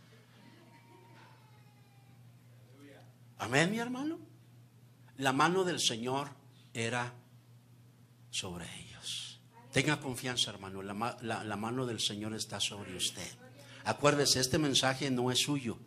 [3.38, 4.27] Amén, mi hermano.
[5.17, 6.30] La mano del Señor
[6.73, 7.13] era
[8.30, 9.39] sobre ellos.
[9.71, 10.82] Tenga confianza, hermano.
[10.82, 13.27] La, mano del Señor está sobre usted.
[13.84, 15.77] Acuérdese, este mensaje no es suyo.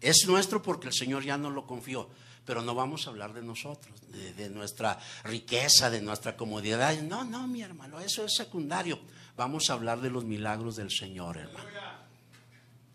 [0.00, 2.08] Es nuestro porque el Señor ya nos lo confió.
[2.44, 6.98] Pero no vamos a hablar de nosotros, de nuestra riqueza, de nuestra comodidad.
[7.02, 8.98] No, no, mi hermano, eso es secundario.
[9.36, 11.68] Vamos a hablar de los milagros del Señor, hermano.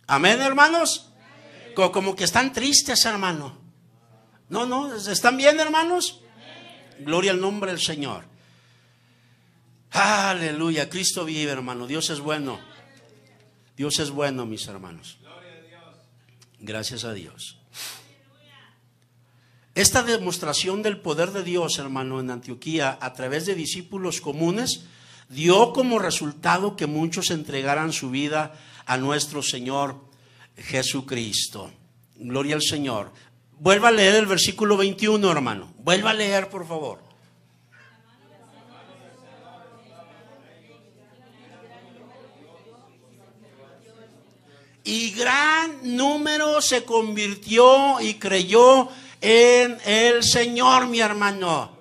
[0.08, 1.10] Amén, hermanos.
[1.76, 3.65] Como que están tristes, hermano.
[4.50, 6.22] No, no, ¿están bien, hermanos?
[7.00, 8.26] Gloria al nombre del Señor.
[9.92, 11.88] Aleluya, Cristo vive, hermano.
[11.88, 12.60] Dios es bueno.
[13.78, 15.18] Dios es bueno, mis hermanos.
[16.60, 17.58] Gracias a Dios.
[19.74, 24.86] Esta demostración del poder de Dios, hermano, en Antioquía, a través de discípulos comunes,
[25.28, 28.54] dio como resultado que muchos entregaran su vida
[28.86, 30.00] a nuestro Señor
[30.56, 31.72] Jesucristo.
[32.16, 33.12] Gloria al Señor.
[33.60, 35.74] Vuelva a leer el versículo 21, hermano.
[35.78, 37.00] Vuelva a leer, por favor.
[44.84, 48.90] Y gran número se convirtió y creyó
[49.20, 51.76] en el Señor, mi hermano.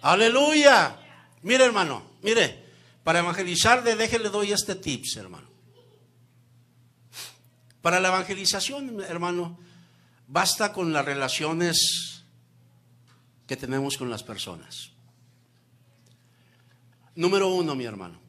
[0.00, 0.96] Aleluya.
[1.42, 2.64] Mire, hermano, mire,
[3.04, 5.46] para evangelizar, déjele doy este tips, hermano.
[7.82, 9.58] Para la evangelización, hermano,
[10.28, 12.24] Basta con las relaciones
[13.46, 14.90] que tenemos con las personas.
[17.14, 18.20] Número uno, mi hermano.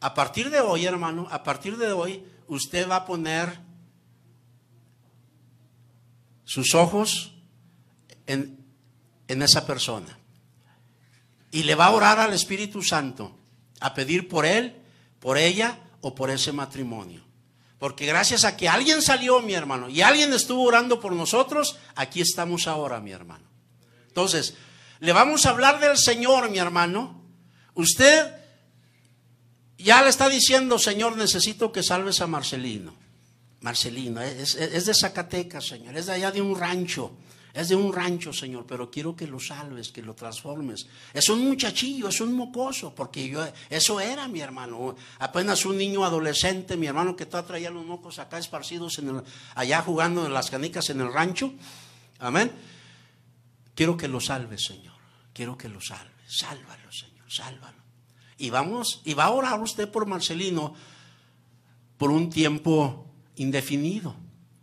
[0.00, 3.60] A partir de hoy, hermano, a partir de hoy, usted va a poner
[6.44, 7.34] sus ojos
[8.26, 8.58] en,
[9.28, 10.18] esa persona.
[11.52, 13.36] Y le va a orar al Espíritu Santo,
[13.80, 14.76] a pedir por él,
[15.20, 17.22] por ella o por ese matrimonio.
[17.80, 22.20] Porque gracias a que alguien salió, mi hermano, y alguien estuvo orando por nosotros, aquí
[22.20, 23.48] estamos ahora, mi hermano.
[24.06, 24.52] Entonces,
[25.00, 27.24] le vamos a hablar del Señor, mi hermano.
[27.74, 28.34] Usted
[29.78, 32.94] ya le está diciendo, Señor, necesito que salves a Marcelino.
[33.62, 37.12] Marcelino, es, es de Zacatecas, Señor, es de allá de un rancho.
[37.52, 40.86] Es de un rancho, Señor, pero quiero que lo salves, que lo transformes.
[41.12, 44.94] Es un muchachillo, es un mocoso, porque yo, eso era mi hermano.
[45.18, 49.22] Apenas un niño adolescente, mi hermano que todavía traía los mocos acá esparcidos en el,
[49.56, 51.52] allá jugando en las canicas en el rancho.
[52.20, 52.52] Amén.
[53.74, 54.94] Quiero que lo salves, Señor.
[55.32, 56.14] Quiero que lo salves.
[56.28, 57.78] Sálvalo, Señor, sálvalo.
[58.38, 60.74] Y vamos, y va a orar usted por Marcelino
[61.98, 64.14] por un tiempo indefinido.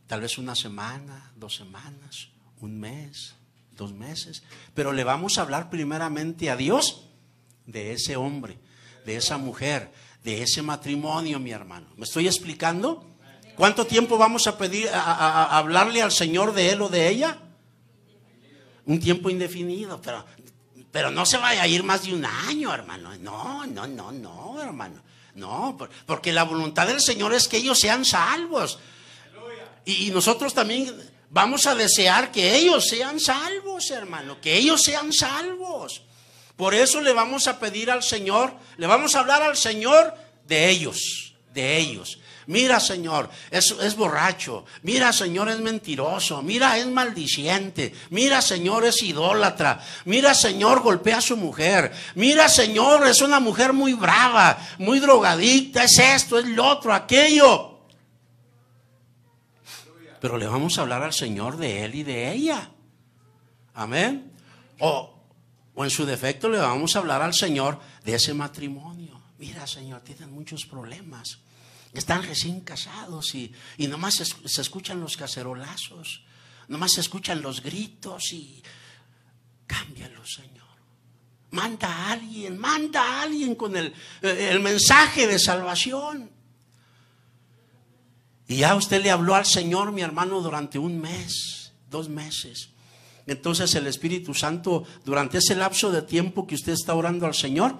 [0.07, 2.29] Tal vez una semana, dos semanas
[2.61, 3.35] un mes,
[3.71, 4.43] dos meses,
[4.73, 7.07] pero le vamos a hablar primeramente a Dios
[7.65, 8.57] de ese hombre,
[9.05, 9.91] de esa mujer,
[10.23, 11.87] de ese matrimonio, mi hermano.
[11.95, 13.05] ¿Me estoy explicando?
[13.55, 17.39] ¿Cuánto tiempo vamos a pedir a, hablarle al Señor de él o de ella?
[18.85, 20.25] Un tiempo indefinido, pero
[20.91, 23.15] pero no se vaya a ir más de un año, hermano.
[23.19, 25.03] No, no, no, no, hermano.
[25.35, 25.77] No,
[26.07, 28.79] porque la voluntad del Señor es que ellos sean salvos.
[29.85, 30.91] Y nosotros también
[31.29, 36.01] Vamos a desear que ellos sean salvos, hermano, que ellos sean salvos.
[36.55, 40.15] Por eso le vamos a pedir al Señor, le vamos a hablar al Señor
[40.47, 42.19] de ellos, de ellos.
[42.47, 44.63] Mira, Señor, es, es, borracho.
[44.81, 46.41] Mira, Señor, es mentiroso.
[46.41, 47.93] Mira, es maldiciente.
[48.09, 49.81] Mira, Señor, es idólatra.
[50.05, 51.91] Mira, Señor, golpea a su mujer.
[52.15, 55.83] Mira, Señor, es una mujer muy brava, muy drogadicta.
[55.83, 57.76] Es esto, es lo otro, aquello
[60.19, 62.71] pero le vamos a hablar al Señor de él y de ella.
[63.73, 64.31] Amén.
[64.79, 65.13] O,
[65.75, 69.21] o en su defecto le vamos a hablar al Señor de ese matrimonio.
[69.39, 71.39] Mira, Señor, tienen muchos problemas.
[71.93, 76.23] Están recién casados y, y nomás se, se escuchan los cacerolazos,
[76.67, 78.61] nomás se escuchan los gritos y
[79.65, 80.67] cámbialo, Señor.
[81.51, 86.36] Manda a alguien, manda a alguien con el, el mensaje de salvación.
[88.47, 92.69] Y ya usted le habló al Señor, mi hermano, durante un mes, dos meses.
[93.25, 97.75] Entonces el Espíritu Santo, durante ese lapso de tiempo que usted está orando al Señor,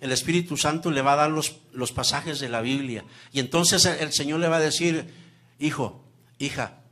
[0.00, 3.04] el Espíritu Santo le va a dar los, los pasajes de la Biblia.
[3.32, 5.12] Y entonces el, el Señor le va a decir,
[5.58, 6.04] hijo,
[6.38, 6.82] hija,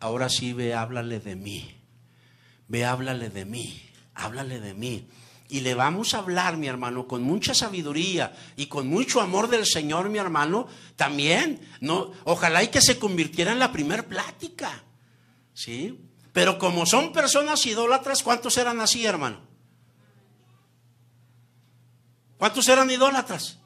[0.00, 1.76] ahora sí ve, háblale de mí.
[2.66, 3.80] Ve, háblale de mí.
[4.14, 5.06] Háblale de mí.
[5.50, 9.66] Y le vamos a hablar, mi hermano, con mucha sabiduría y con mucho amor del
[9.66, 11.60] Señor, mi hermano, también.
[11.80, 14.84] No, ojalá y que se convirtiera en la primer plática.
[15.52, 16.00] ¿Sí?
[16.32, 19.40] Pero como son personas idólatras, ¿cuántos eran así, hermano?
[22.38, 23.58] ¿Cuántos eran idólatras?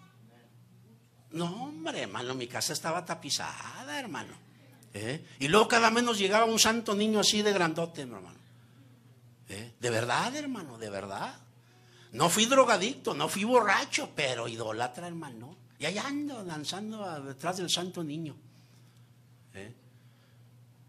[1.32, 4.34] No, hombre, hermano, mi casa estaba tapizada, hermano.
[4.94, 5.26] ¿Eh?
[5.38, 8.38] Y luego cada menos llegaba un santo niño así de grandote, hermano.
[9.48, 9.74] ¿Eh?
[9.78, 11.43] De verdad, hermano, de verdad.
[12.14, 15.56] No fui drogadicto, no fui borracho, pero idólatra, hermano.
[15.80, 18.36] Y allá ando danzando detrás del santo niño.
[19.52, 19.74] ¿Eh?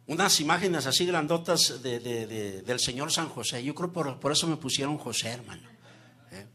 [0.06, 3.64] Unas imágenes así grandotas de, del Señor San José.
[3.64, 5.68] Yo creo por, por eso me pusieron José, hermano.
[6.32, 6.46] ¿Eh?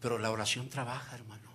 [0.00, 1.45] Pero la oración trabaja, hermano.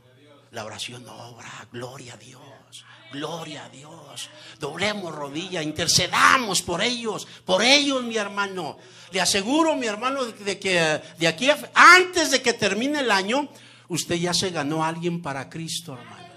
[0.52, 1.50] La oración obra.
[1.72, 2.86] Gloria a Dios.
[3.12, 4.30] Gloria a Dios.
[4.60, 8.78] Doblemos rodilla, intercedamos por ellos, por ellos, mi hermano.
[9.12, 13.50] Le aseguro, mi hermano, de que de aquí antes de que termine el año,
[13.90, 16.28] usted ya se ganó a alguien para Cristo, hermano.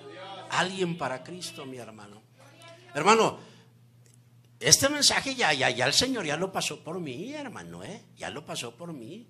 [0.50, 2.22] Alguien para Cristo, mi hermano.
[2.92, 3.38] Hermano,
[4.60, 8.04] este mensaje ya, ya, ya el Señor ya lo pasó por mí, hermano, ¿eh?
[8.16, 9.28] Ya lo pasó por mí.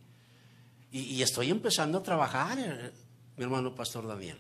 [0.91, 2.93] Y, y estoy empezando a trabajar, eh,
[3.37, 4.39] mi hermano Pastor Daniel.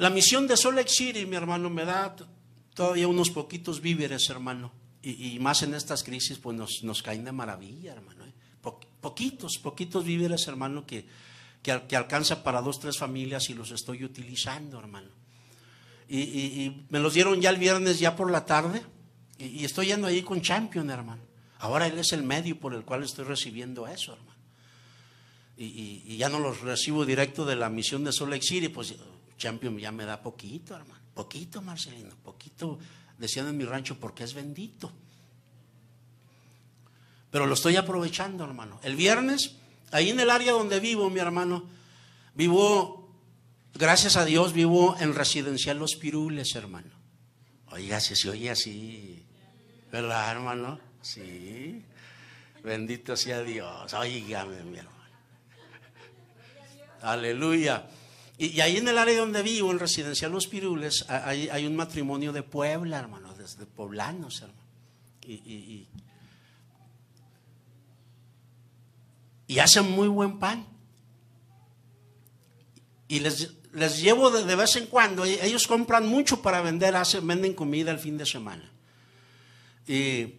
[0.00, 2.16] La misión de Solex City, mi hermano, me da
[2.72, 4.72] todavía unos poquitos víveres, hermano.
[5.02, 8.24] Y, más en estas crisis, pues nos, nos caen de maravilla, hermano.
[8.24, 8.32] ¿eh?
[8.62, 11.04] Po, poquitos, poquitos víveres, hermano, que,
[11.62, 15.10] que, alcanza para dos, tres familias y los estoy utilizando, hermano.
[16.08, 18.82] Y, me los dieron ya el viernes, ya por la tarde.
[19.36, 21.20] Y, estoy yendo ahí con Champion, hermano.
[21.58, 24.40] Ahora él es el medio por el cual estoy recibiendo eso, hermano.
[25.58, 28.94] Y, ya no los recibo directo de la misión de Solex City, pues
[29.40, 31.00] Champion ya me da poquito, hermano.
[31.14, 32.14] Poquito, Marcelino.
[32.22, 32.78] Poquito,
[33.16, 34.92] decían en mi rancho, porque es bendito.
[37.30, 38.78] Pero lo estoy aprovechando, hermano.
[38.84, 39.56] El viernes,
[39.92, 41.64] ahí en el área donde vivo, mi hermano,
[42.34, 43.08] vivo,
[43.74, 46.92] gracias a Dios, vivo en residencial Los Pirules, hermano.
[47.70, 49.24] Oiga, si se oye así,
[49.90, 50.78] ¿verdad, hermano?
[51.00, 51.82] Sí.
[52.62, 53.94] Bendito sea Dios.
[53.94, 55.00] Oígame, mi hermano.
[57.00, 57.88] Aleluya.
[58.40, 62.42] Y, ahí en el área donde vivo, en Residencial Los Pirules, hay, un matrimonio de
[62.42, 64.62] Puebla, hermano, desde poblanos, hermano.
[65.20, 65.88] Y, y,
[69.46, 70.66] y, hacen muy buen pan.
[73.08, 77.26] Y les, les llevo de, de, vez en cuando, ellos compran mucho para vender, hacen,
[77.26, 78.72] venden comida el fin de semana.
[79.86, 80.36] Y,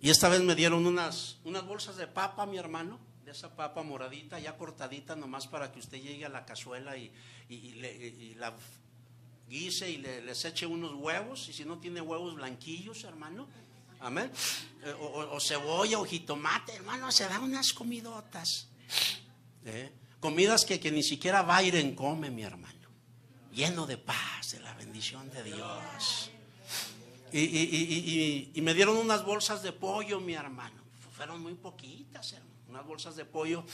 [0.00, 3.00] esta vez me dieron unas, unas bolsas de papa, mi hermano
[3.32, 7.10] esa papa moradita, ya cortadita, nomás para que usted llegue a la cazuela y,
[7.48, 8.54] y, y, y la
[9.48, 13.48] guise y le, les eche unos huevos, y si no tiene huevos blanquillos, hermano,
[14.00, 14.30] amén,
[14.84, 18.68] eh, o, cebolla o jitomate, hermano, se da unas comidotas,
[19.64, 19.92] ¿eh?
[20.20, 22.88] comidas que, que ni siquiera Byron come, mi hermano,
[23.52, 26.30] lleno de paz, de la bendición de Dios.
[27.32, 30.82] Y, y, y, me dieron unas bolsas de pollo, mi hermano.
[31.16, 33.64] Fueron muy poquitas, hermano unas bolsas de pollo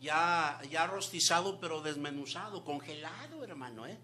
[0.00, 3.98] ya, ya rostizado, pero desmenuzado, congelado, hermano, ¿eh?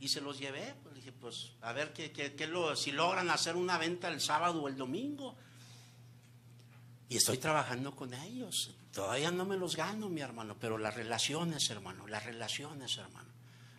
[0.00, 3.56] Y se los llevé, pues dije, pues a ver qué, qué lo, si logran hacer
[3.56, 5.36] una venta el sábado o el domingo.
[7.08, 8.74] Y estoy trabajando con ellos.
[8.92, 13.30] Todavía no me los gano, mi hermano, pero las relaciones, hermano, las relaciones, hermano.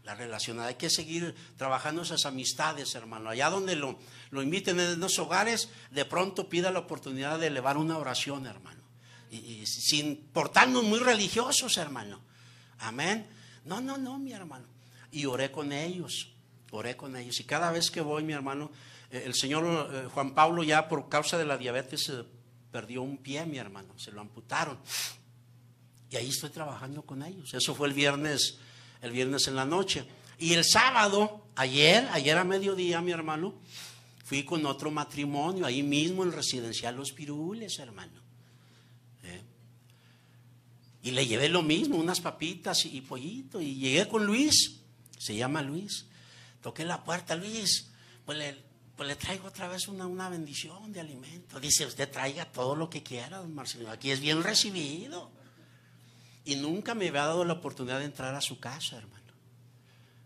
[0.04, 3.30] Las relaciones, hay que seguir trabajando esas amistades, hermano.
[3.30, 7.78] Allá donde lo, lo inviten en los hogares, de pronto pida la oportunidad de elevar
[7.78, 8.77] una oración, hermano
[9.32, 12.22] y, sin portarnos muy religiosos, hermano.
[12.80, 13.28] Amén.
[13.66, 14.66] No, no, no, mi hermano.
[15.12, 16.32] Y oré con ellos,
[16.72, 17.40] oré con ellos.
[17.40, 18.72] Y cada vez que voy, mi hermano,
[19.12, 22.12] eh, el señor eh, Juan Pablo ya por causa de la diabetes
[22.72, 24.78] perdió un pie, mi hermano, se lo amputaron.
[26.10, 27.54] Y ahí estoy trabajando con ellos.
[27.54, 28.60] Eso fue el viernes,
[29.02, 30.06] el viernes en la noche.
[30.40, 33.56] Y el sábado, ayer, ayer a mediodía, mi hermano,
[34.24, 38.27] fui con otro matrimonio, ahí mismo en Residencial Los Pirules, hermano.
[41.08, 43.62] Y le llevé lo mismo, unas papitas y pollito.
[43.62, 44.82] Y llegué con Luis,
[45.18, 46.06] se llama Luis.
[46.62, 47.88] Toqué la puerta, Luis.
[48.26, 48.58] Pues le,
[48.98, 51.62] pues le traigo otra vez una, una bendición de alimento.
[51.62, 53.90] Dice, usted traiga todo lo que quiera, don Marcelino.
[53.90, 55.32] Aquí es bien recibido.
[56.44, 59.32] Y nunca me había dado la oportunidad de entrar a su casa, hermano.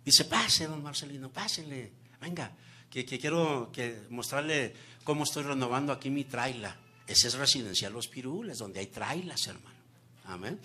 [0.04, 1.92] Dice, pase, don Marcelino, pásele.
[2.20, 2.54] Venga,
[2.90, 4.74] que, quiero que mostrarle
[5.04, 6.76] cómo estoy renovando aquí mi traila.
[7.06, 9.81] Ese es Residencial Los Pirules, donde hay trailas, hermano.
[10.26, 10.60] Amén.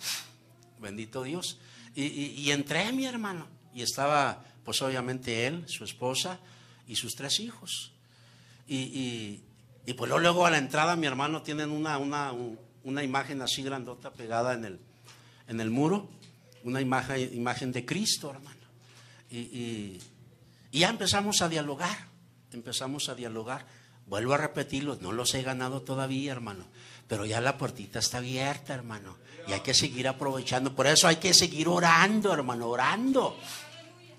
[0.79, 1.57] Bendito Dios.
[1.95, 3.47] Y, entré, mi hermano.
[3.73, 6.39] Y estaba, pues obviamente él, su esposa
[6.87, 7.91] y sus tres hijos.
[8.67, 9.41] Y,
[9.85, 12.33] y, pues luego a la entrada mi hermano tienen una, una,
[12.83, 14.79] una imagen así grandota pegada en el,
[15.47, 16.09] en el muro,
[16.63, 18.57] una imagen, imagen de Cristo, hermano.
[19.31, 19.99] Y, y,
[20.71, 21.97] ya empezamos a dialogar,
[22.51, 23.65] empezamos a dialogar.
[24.05, 26.65] Vuelvo a repetirlo, no los he ganado todavía, hermano,
[27.07, 30.75] pero ya la puertita está abierta, hermano, y hay que seguir aprovechando.
[30.75, 33.39] Por eso hay que seguir orando, hermano, orando.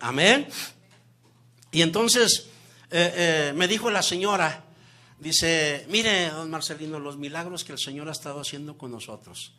[0.01, 0.49] Amén.
[1.70, 2.49] Y entonces
[2.91, 3.12] eh,
[3.51, 4.64] eh, me dijo la señora,
[5.18, 9.53] dice, mire, don Marcelino, los milagros que el Señor ha estado haciendo con nosotros.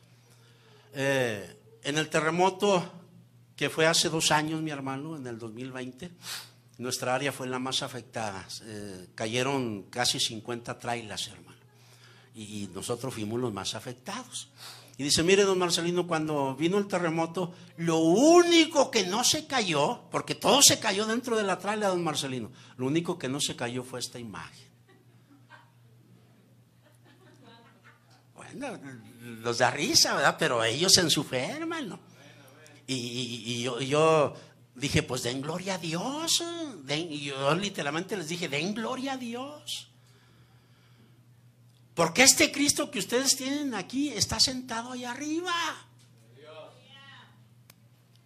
[0.93, 2.91] Eh, en el terremoto
[3.55, 6.09] que fue hace dos años, mi hermano, en el 2020,
[6.80, 8.47] nuestra área fue la más afectada.
[9.13, 11.59] cayeron casi 50 trailas, hermano.
[12.34, 14.49] Y nosotros fuimos los más afectados.
[14.99, 20.01] Y dice, mire, don Marcelino, cuando vino el terremoto, lo único que no se cayó,
[20.11, 23.55] porque todo se cayó dentro de la traila, don Marcelino, lo único que no se
[23.55, 24.67] cayó fue esta imagen.
[28.36, 28.77] Bueno,
[29.21, 30.36] los da risa, ¿verdad?
[30.38, 31.57] Pero ellos en su fe.
[32.88, 34.34] Y, yo,
[34.75, 36.43] dije, pues den gloria a Dios.
[36.89, 39.89] y yo literalmente les dije, den gloria a Dios.
[42.00, 45.54] Porque este Cristo que ustedes tienen aquí está sentado ahí arriba.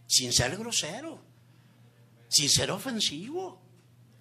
[0.06, 1.20] Sin ser grosero.
[2.30, 3.60] Sin ser ofensivo.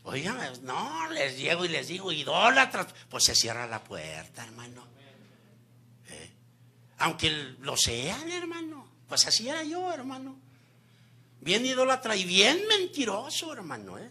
[0.04, 2.94] Oigan, no, les llego y les digo, idólatras.
[3.10, 4.86] Pues se cierra la puerta, hermano.
[6.08, 6.30] ¿Eh?
[7.00, 7.28] Aunque
[7.60, 8.88] lo sean, hermano.
[9.06, 10.34] Pues así era yo, hermano.
[11.42, 13.98] Bien idólatra y bien mentiroso, hermano.
[13.98, 14.10] ¿eh?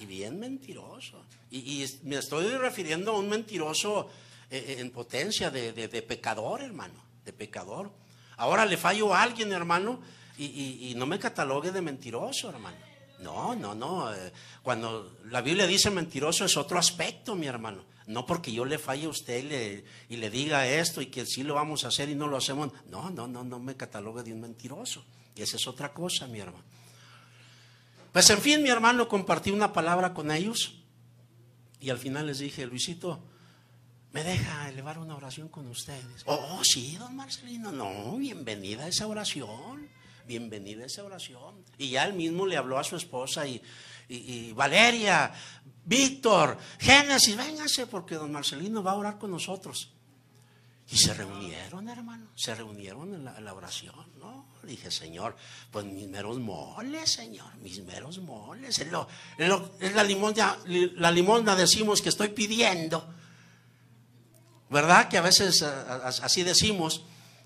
[0.00, 1.22] Y bien mentiroso.
[1.50, 4.08] y me estoy refiriendo a un mentiroso
[4.50, 7.92] en potencia de, pecador, hermano, de pecador.
[8.36, 10.00] Ahora le fallo a alguien, hermano,
[10.38, 12.76] y, no me catalogue de mentiroso, hermano.
[13.20, 14.12] No, no, no.
[14.12, 14.32] Eh,
[14.62, 17.84] cuando la Biblia dice mentiroso es otro aspecto, mi hermano.
[18.06, 21.24] No porque yo le falle a usted y le, y le diga esto y que
[21.24, 22.70] sí lo vamos a hacer y no lo hacemos.
[22.90, 25.04] No, no, no, no me catalogue de un mentiroso.
[25.34, 26.64] Y esa es otra cosa, mi hermano.
[28.12, 30.74] Pues en fin, mi hermano, compartí una palabra con ellos
[31.80, 33.20] y al final les dije, Luisito,
[34.14, 36.22] ¿Me deja elevar una oración con ustedes?
[36.26, 37.72] Oh, sí, don Marcelino.
[37.72, 39.88] No, bienvenida a esa oración.
[40.24, 41.56] Bienvenida a esa oración.
[41.78, 43.60] Y ya él mismo le habló a su esposa y,
[44.08, 45.32] y, Valeria,
[45.84, 49.90] Víctor, Génesis, vénganse porque don Marcelino va a orar con nosotros.
[50.88, 54.46] Y se reunieron, hermano, se reunieron en la, oración, ¿no?
[54.62, 55.34] Dije, Señor,
[55.72, 58.78] pues mis meros moles, Señor, mis meros moles.
[58.78, 59.08] Es, lo,
[59.80, 63.12] es, la, limosna, la limosna decimos que estoy pidiendo
[64.74, 65.08] ¿Verdad?
[65.08, 67.04] Que a veces así decimos.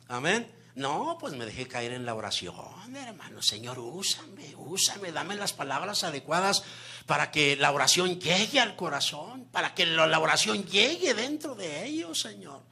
[0.09, 0.51] Amén.
[0.77, 2.55] No, pues me dejé caer en la oración,
[2.97, 3.43] hermano.
[3.43, 6.63] Señor, úsame, úsame, dame las palabras adecuadas
[7.05, 12.19] para que la oración llegue al corazón, para que la oración llegue dentro de ellos,
[12.19, 12.63] Señor.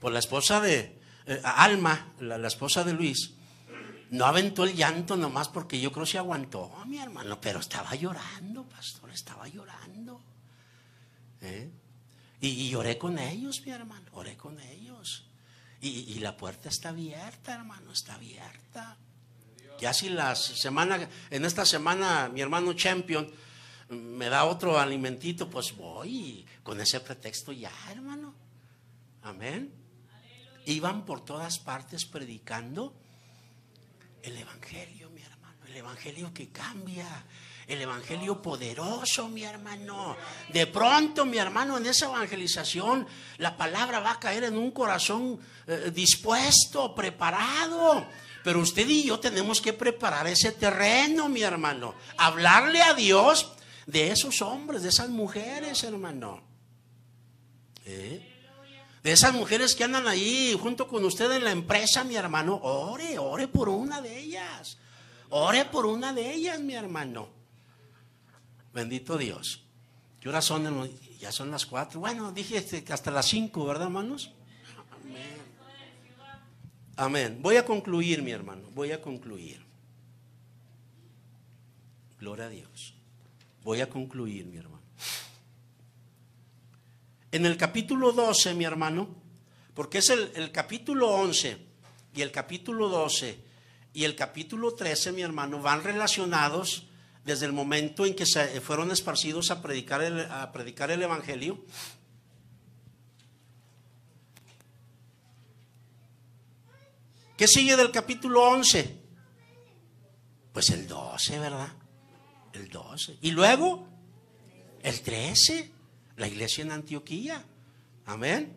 [0.00, 3.34] Pues la esposa de eh, Alma, la, la, esposa de Luis,
[4.12, 7.94] no aventó el llanto nomás porque yo creo que se aguantó, mi hermano, pero estaba
[7.94, 10.22] llorando, pastor, estaba llorando.
[11.46, 11.70] ¿Eh?
[12.40, 15.26] Y, oré con ellos, mi hermano, oré con ellos.
[15.80, 18.96] Y, la puerta está abierta, hermano, está abierta.
[19.80, 23.30] Ya si la semana, en esta semana mi hermano Champion
[23.90, 28.34] me da otro alimentito, pues voy con ese pretexto ya, hermano.
[29.22, 29.72] Amén.
[30.66, 32.94] Iban por todas partes predicando
[34.22, 37.06] el Evangelio, mi hermano, el Evangelio que cambia,
[37.66, 40.16] el evangelio poderoso, mi hermano.
[40.52, 43.06] De pronto, mi hermano, en esa evangelización,
[43.38, 48.06] la palabra va a caer en un corazón eh, dispuesto, preparado.
[48.44, 51.94] Pero usted y yo tenemos que preparar ese terreno, mi hermano.
[52.18, 53.52] Hablarle a Dios
[53.86, 56.42] de esos hombres, de esas mujeres, hermano.
[57.84, 58.32] ¿Eh?
[59.02, 62.60] De esas mujeres que andan ahí junto con usted en la empresa, mi hermano.
[62.62, 64.78] Ore, ore por una de ellas.
[65.30, 67.35] Ore por una de ellas, mi hermano.
[68.76, 69.62] Bendito Dios.
[70.20, 70.90] ¿Qué horas son?
[71.18, 71.98] Ya son las cuatro.
[71.98, 74.32] Bueno, dije este, hasta las cinco, ¿verdad, hermanos?
[75.02, 75.38] Amén.
[76.96, 77.38] Amén.
[77.40, 78.68] Voy a concluir, mi hermano.
[78.74, 79.64] Voy a concluir.
[82.20, 82.92] Gloria a Dios.
[83.64, 84.82] Voy a concluir, mi hermano.
[87.32, 89.08] En el capítulo 12, mi hermano,
[89.72, 91.56] porque es el, el capítulo 11
[92.14, 93.38] y el capítulo 12
[93.94, 96.86] y el capítulo 13, mi hermano, van relacionados
[97.26, 101.58] desde el momento en que se fueron esparcidos a predicar el, a predicar el Evangelio.
[107.36, 109.00] ¿Qué sigue del capítulo 11?
[110.52, 111.72] Pues el 12, ¿verdad?
[112.52, 113.18] El 12.
[113.20, 113.88] Y luego,
[114.84, 115.72] el 13,
[116.16, 117.44] la iglesia en Antioquía.
[118.06, 118.56] Amén.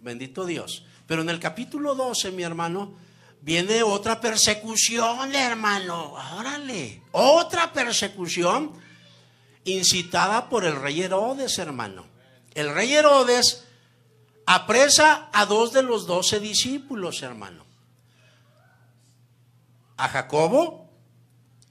[0.00, 0.86] Bendito Dios.
[1.08, 2.96] Pero en el capítulo 12, mi hermano,
[3.46, 6.14] viene otra persecución, hermano.
[6.36, 8.72] Órale, otra persecución
[9.62, 12.06] incitada por el rey Herodes, hermano.
[12.54, 13.64] El rey Herodes
[14.46, 17.64] apresa a dos de los doce discípulos, hermano.
[19.96, 20.90] A Jacobo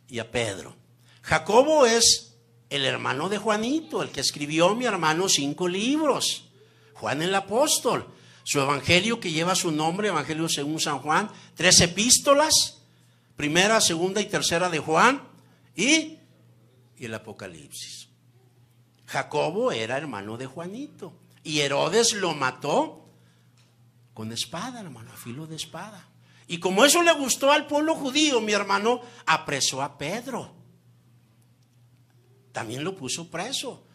[0.08, 0.78] y a Pedro.
[1.24, 2.38] Jacobo es
[2.70, 6.46] el hermano de Juanito, el que escribió mi hermano cinco libros.
[6.94, 8.16] Juan el apóstol
[8.46, 12.84] su evangelio que lleva su nombre, Evangelio según San Juan, tres epístolas,
[13.36, 15.24] primera, segunda y tercera de Juan
[15.76, 16.20] y,
[16.96, 18.08] y el Apocalipsis.
[19.08, 21.12] Jacobo era hermano de Juanito
[21.44, 23.10] y Herodes lo mató
[24.14, 26.08] con espada, hermano, a filo de espada.
[26.48, 30.54] Y como eso le gustó al pueblo judío, mi hermano apresó a Pedro.
[32.52, 33.88] También lo puso preso.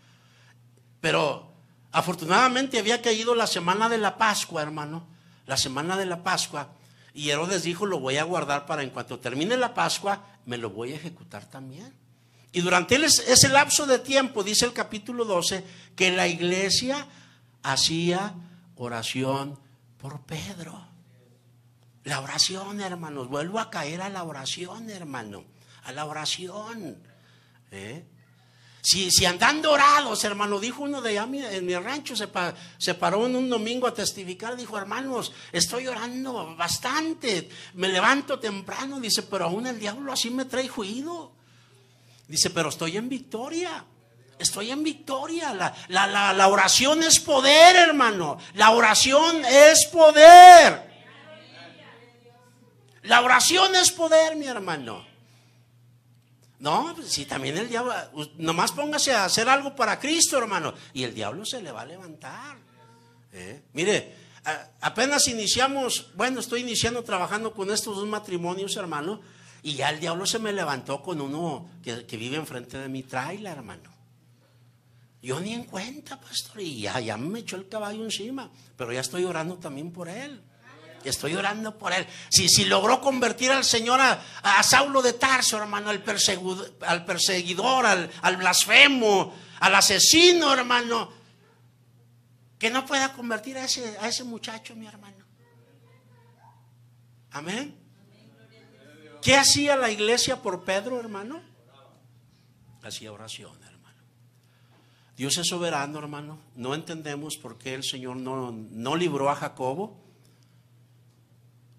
[1.01, 1.49] Pero
[1.93, 5.07] Afortunadamente había caído la semana de la Pascua, hermano,
[5.47, 6.68] la semana de la Pascua.
[7.12, 10.70] Y Herodes dijo, lo voy a guardar para en cuanto termine la Pascua, me lo
[10.70, 11.93] voy a ejecutar también.
[12.53, 15.64] Y durante ese lapso de tiempo, dice el capítulo 12,
[15.97, 17.07] que la iglesia
[17.62, 18.34] hacía
[18.76, 19.59] oración
[19.99, 20.86] por Pedro.
[22.05, 25.45] La oración, hermanos, vuelvo a caer a la oración, hermano,
[25.84, 26.99] a la oración.
[27.70, 28.05] ¿eh?
[28.82, 32.28] Si, si andan dorados, hermano, dijo uno de allá en mi rancho, se,
[32.78, 38.98] se, paró en un domingo a testificar, dijo, hermanos, estoy orando bastante, me levanto temprano,
[38.98, 41.32] dice, pero aún el diablo así me trae juido.
[42.26, 43.84] Dice, pero estoy en victoria.
[44.38, 45.52] Estoy en victoria.
[45.52, 48.38] La, la, la oración es poder, hermano.
[48.54, 50.90] La oración es poder.
[53.02, 55.09] La oración es poder, mi hermano.
[56.61, 57.92] No, pues, si también el diablo,
[58.36, 61.86] nomás póngase a hacer algo para Cristo, hermano, y el diablo se le va a
[61.86, 62.58] levantar.
[63.32, 63.62] ¿eh?
[63.72, 64.14] Mire,
[64.82, 69.22] apenas iniciamos, bueno, estoy iniciando trabajando con estos dos matrimonios, hermano,
[69.62, 73.56] y ya el diablo se me levantó con uno que, vive enfrente de mi trailer,
[73.56, 73.90] hermano.
[75.22, 79.00] Yo ni en cuenta, pastor, y ya, ya me echó el caballo encima, pero ya
[79.00, 80.42] estoy orando también por él.
[81.05, 82.07] Estoy orando por él.
[82.28, 87.86] Si, si logró convertir al Señor a, Saulo de Tarso, hermano, al, perseguidor, al, perseguidor
[87.86, 91.11] al, blasfemo, al asesino, hermano,
[92.59, 95.24] que no pueda convertir a ese, a ese muchacho, mi hermano.
[97.30, 97.76] Amén.
[99.22, 101.42] ¿Qué hacía la iglesia por Pedro, hermano?
[102.82, 104.03] Hacía oración, hermano.
[105.16, 106.38] Dios es soberano, hermano.
[106.57, 110.09] No entendemos por qué el Señor no, no libró a Jacobo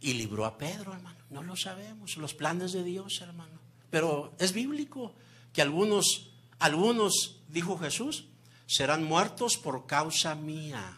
[0.02, 1.18] y libró a Pedro, hermano.
[1.30, 3.60] No lo sabemos, los planes de Dios, hermano.
[3.90, 5.14] Pero es bíblico
[5.54, 8.26] que algunos, algunos, dijo Jesús,
[8.66, 10.98] serán muertos por causa mía.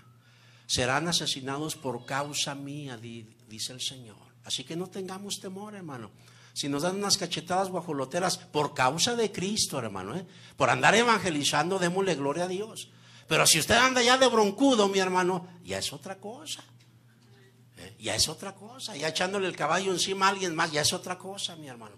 [0.66, 4.18] Serán asesinados por causa mía, dice el Señor.
[4.46, 6.12] Así que no tengamos temor, hermano.
[6.54, 10.26] Si nos dan unas cachetadas guajoloteras por causa de Cristo, hermano, ¿eh?
[10.56, 12.90] por andar evangelizando, démosle gloria a Dios.
[13.28, 16.64] Pero si usted anda ya de broncudo, mi hermano, ya es otra cosa.
[18.00, 18.96] Ya es otra cosa.
[18.96, 21.96] Ya echándole el caballo encima a alguien más, ya es otra cosa, mi hermano.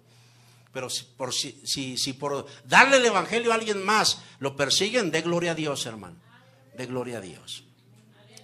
[0.76, 5.22] Pero si por, si, si, por darle el evangelio a alguien más lo persiguen, de
[5.22, 6.18] gloria a Dios, hermano.
[6.78, 7.64] De gloria a Dios.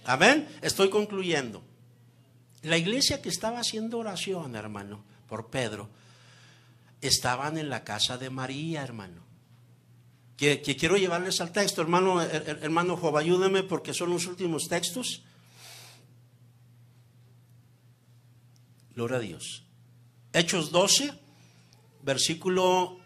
[0.04, 0.48] Amén.
[0.62, 1.62] Estoy concluyendo.
[2.62, 5.90] La iglesia que estaba haciendo oración, hermano, por Pedro,
[7.02, 9.22] estaban en la casa de María, hermano.
[10.36, 15.22] Que, que quiero llevarles al texto, hermano, hermano Job, ayúdeme porque son los últimos textos.
[18.94, 19.64] Gloria a Dios.
[20.32, 21.12] Hechos 12,
[22.02, 22.98] versículo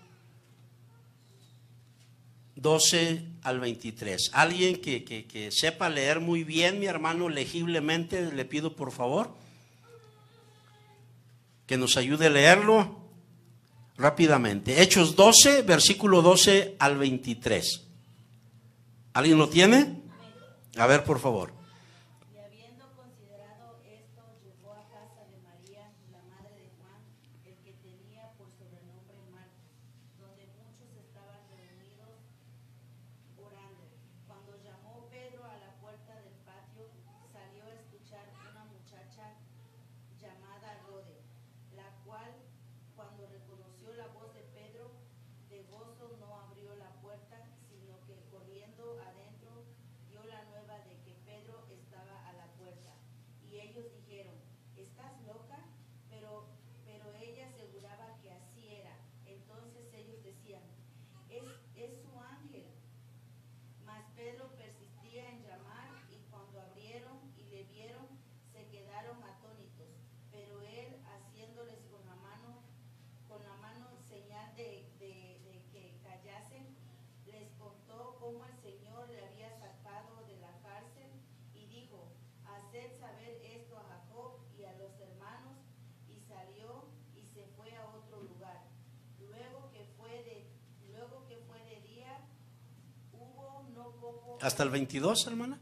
[2.57, 4.31] 12 al 23.
[4.33, 9.35] Alguien que, que, sepa leer muy bien, mi hermano, legiblemente, le pido por favor
[11.67, 12.97] que nos ayude a leerlo
[13.97, 14.83] rápidamente.
[14.83, 17.83] Hechos 12, versículo 12 al 23.
[19.13, 20.03] ¿Alguien lo tiene?
[20.77, 21.56] A ver, por favor.
[94.47, 95.59] ¿Hasta el 22, hermana?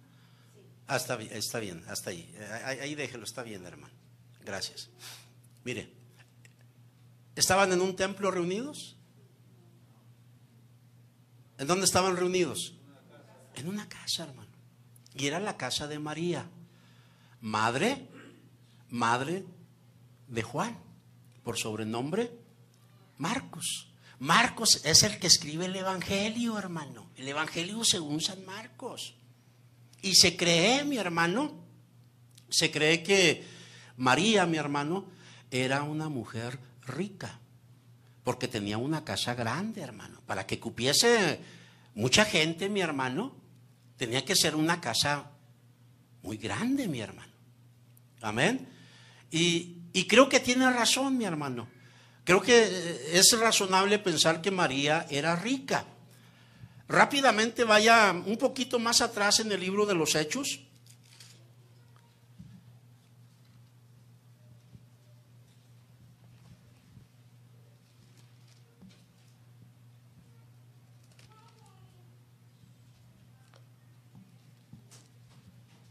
[0.89, 2.31] Hasta, está bien, hasta ahí.
[2.67, 2.81] ahí.
[2.81, 3.95] Ahí déjelo, está bien, hermano.
[4.45, 4.91] Gracias.
[5.65, 5.91] Mire,
[7.35, 8.99] ¿estaban en un templo reunidos?
[11.57, 12.75] ¿En dónde estaban reunidos?
[13.55, 14.51] En una casa, hermano.
[15.15, 16.47] Y era la casa de María,
[17.41, 18.07] madre,
[18.91, 19.47] madre
[20.29, 20.77] de Juan,
[21.43, 22.39] por sobrenombre
[23.17, 23.94] Marcos.
[24.19, 27.11] Marcos es el que escribe el Evangelio, hermano.
[27.17, 29.15] El Evangelio según San Marcos.
[30.03, 31.53] Y se cree, mi hermano,
[32.49, 33.45] se cree que
[33.97, 35.07] María, mi hermano,
[35.51, 37.41] era una mujer rica,
[38.23, 40.21] porque tenía una casa grande, hermano.
[40.27, 41.41] Para que cupiese
[41.95, 43.35] mucha gente, mi hermano,
[43.97, 45.31] tenía que ser una casa
[46.23, 47.33] muy grande, mi hermano.
[48.21, 48.69] Amén.
[49.31, 51.69] Y, y creo que tiene razón, mi hermano.
[52.25, 55.85] Creo que eh, es razonable pensar que María era rica.
[56.89, 60.61] Rápidamente vaya un poquito más atrás en el libro de los Hechos.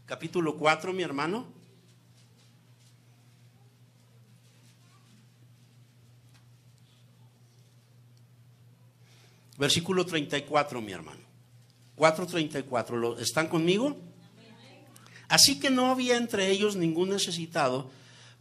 [0.06, 1.63] Capítulo 4, mi hermano.
[9.64, 11.22] Versículo 34, mi hermano.
[11.96, 13.18] 4.34.
[13.18, 13.96] ¿Están conmigo?
[15.26, 17.90] Así que no había entre ellos ningún necesitado,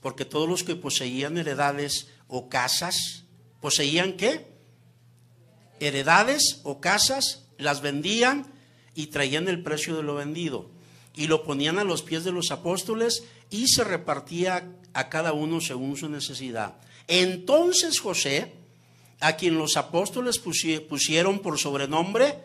[0.02, 3.24] porque todos los que poseían heredades o casas,
[3.62, 4.52] ¿poseían qué?
[5.80, 8.46] Heredades o casas, las vendían
[8.94, 10.72] y traían el precio de lo vendido
[11.16, 15.62] y lo ponían a los pies de los apóstoles y se repartía a cada uno
[15.62, 16.76] según su necesidad.
[17.08, 18.63] Entonces José,
[19.24, 22.44] a quien los apóstoles pusieron por sobrenombre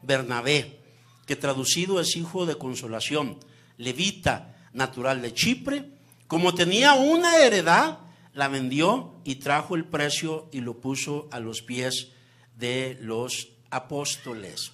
[0.00, 0.78] Bernabé,
[1.26, 3.40] que traducido es hijo de consolación,
[3.78, 5.90] levita, natural de Chipre,
[6.28, 7.98] como tenía una heredad,
[8.32, 12.12] la vendió y trajo el precio y lo puso a los pies
[12.56, 14.70] de los apóstoles.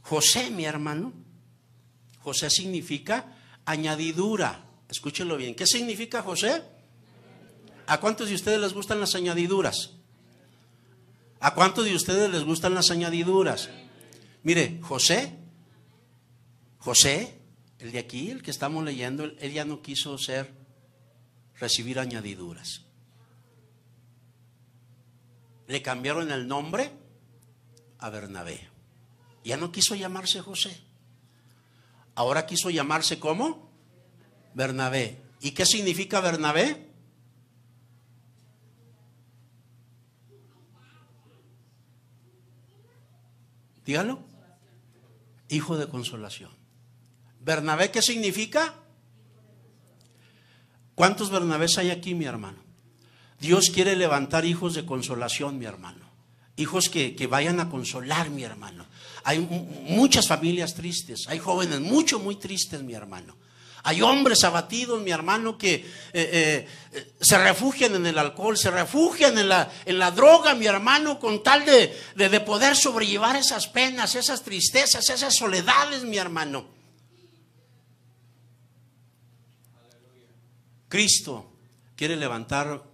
[0.00, 1.12] José, mi hermano,
[2.22, 3.36] José significa
[3.66, 4.64] añadidura.
[4.88, 5.54] Escúchenlo bien.
[5.54, 6.62] ¿Qué significa José?
[7.86, 9.90] ¿A cuántos de ustedes les gustan las añadiduras?
[11.44, 13.68] ¿A cuántos de ustedes les gustan las añadiduras?
[14.44, 15.36] Mire, José,
[16.78, 17.38] José,
[17.80, 20.54] el de aquí, el que estamos leyendo, él ya no quiso ser,
[21.60, 22.86] recibir añadiduras.
[25.66, 26.90] Le cambiaron el nombre
[27.98, 28.66] a Bernabé.
[29.44, 30.80] Ya no quiso llamarse José.
[32.14, 33.70] Ahora quiso llamarse como
[34.54, 35.20] Bernabé.
[35.42, 36.83] ¿Y qué significa Bernabé?
[43.84, 44.20] Dígalo.
[45.48, 46.50] Hijo de consolación.
[47.40, 48.74] ¿Bernabé qué significa?
[50.94, 52.58] ¿Cuántos Bernabés hay aquí, mi hermano?
[53.40, 56.04] Dios quiere levantar hijos de consolación, mi hermano.
[56.56, 58.86] Hijos que, que vayan a consolar, mi hermano.
[59.24, 63.36] Hay muchas familias tristes, hay jóvenes mucho, muy tristes, mi hermano.
[63.86, 69.36] Hay hombres abatidos, mi hermano, que eh, eh, se refugian en el alcohol, se refugian
[69.36, 74.14] en la, en la droga, mi hermano, con tal de, de poder sobrellevar esas penas,
[74.14, 76.66] esas tristezas, esas soledades, mi hermano.
[80.88, 81.52] Cristo
[81.94, 82.84] quiere levantar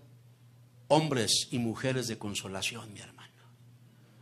[0.89, 3.21] hombres y mujeres de consolación, mi hermano.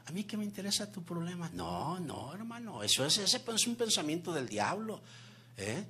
[0.04, 1.48] ¿A mí qué me interesa tu problema?
[1.54, 2.82] No, no, hermano.
[2.82, 5.00] Eso es, ese es un pensamiento del diablo.
[5.56, 5.84] ¿eh?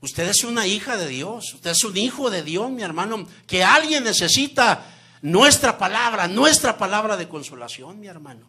[0.00, 1.54] Usted es una hija de Dios.
[1.54, 3.26] Usted es un hijo de Dios, mi hermano.
[3.46, 4.86] Que alguien necesita
[5.22, 8.46] nuestra palabra, nuestra palabra de consolación, mi hermano.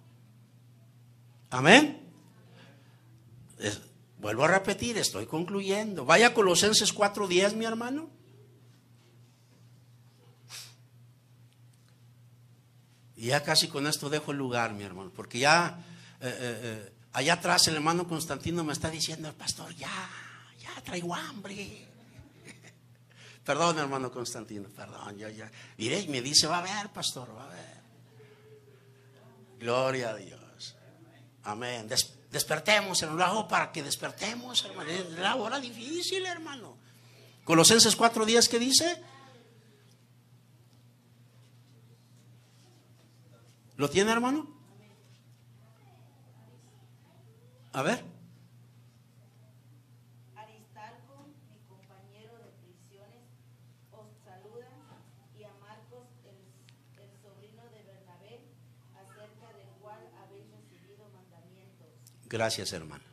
[1.49, 1.99] Amén.
[4.17, 6.05] vuelvo a repetir, estoy concluyendo.
[6.05, 8.09] Vaya a Colosenses 4:10, mi hermano.
[13.21, 15.83] Y ya casi con esto dejo el lugar, mi hermano, porque ya
[16.21, 20.09] eh, eh, eh, allá atrás el hermano Constantino me está diciendo, pastor, ya,
[20.81, 21.87] traigo hambre.
[23.45, 25.51] perdón, hermano Constantino, perdón, ya, ya.
[25.77, 27.81] Y me dice, va a ver, pastor, va a ver.
[29.59, 30.75] Gloria a Dios.
[31.43, 31.87] Amén.
[32.29, 34.89] despertemos, hermano, lo hago para que despertemos, hermano.
[34.89, 36.77] Es la hora difícil, hermano.
[37.43, 39.01] Colosenses cuatro días, ¿qué dice?
[43.81, 44.47] ¿Lo tiene, hermano?
[47.73, 48.03] A ver.
[50.35, 53.25] Aristarco, mi compañero de prisiones,
[53.91, 54.69] os saluda
[55.39, 58.43] y a Marcos, el, sobrino de Bernabé,
[58.93, 61.89] acerca del cual habéis recibido mandamientos.
[62.31, 63.03] Gracias, hermano.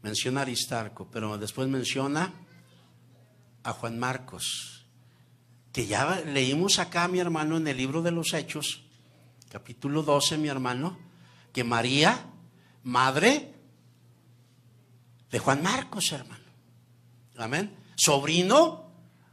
[0.00, 2.32] menciona Aristarco, pero después menciona
[3.62, 4.86] a Juan Marcos,
[5.70, 8.84] que ya leímos acá, mi hermano, en el libro de los Hechos,
[9.50, 10.98] capítulo 12, mi hermano,
[11.52, 12.24] que María,
[12.84, 13.52] madre
[15.30, 16.46] de Juan Marcos, hermano.
[17.36, 17.76] Amén.
[17.96, 18.90] Sobrino,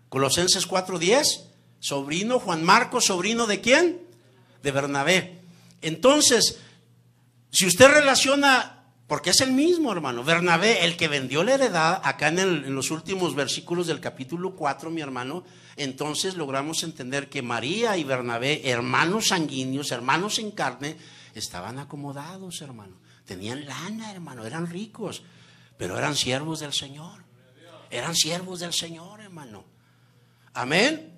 [0.09, 4.01] Colosenses 4:10, sobrino Juan Marcos, sobrino de quién?
[4.61, 5.39] De Bernabé.
[5.81, 6.59] Entonces,
[7.51, 8.75] si usted relaciona
[9.07, 10.23] porque es el mismo, hermano.
[10.23, 14.89] Bernabé, el que vendió la heredad, acá en, en, los últimos versículos del capítulo 4,
[14.89, 15.43] mi hermano,
[15.75, 20.97] entonces logramos entender que María y Bernabé, hermanos sanguíneos, hermanos en carne,
[21.35, 22.97] estaban acomodados, hermano.
[23.25, 25.23] Tenían lana, hermano, eran ricos,
[25.77, 27.23] pero eran siervos del Señor.
[27.91, 29.65] Eran siervos del Señor, hermano.
[30.53, 31.14] Amén.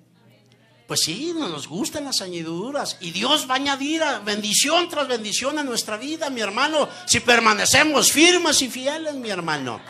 [0.88, 5.62] Pues sí, nos gustan las añadiduras y Dios va a añadir bendición tras bendición a
[5.62, 9.82] nuestra vida, mi hermano, si permanecemos firmes y fieles, mi hermano.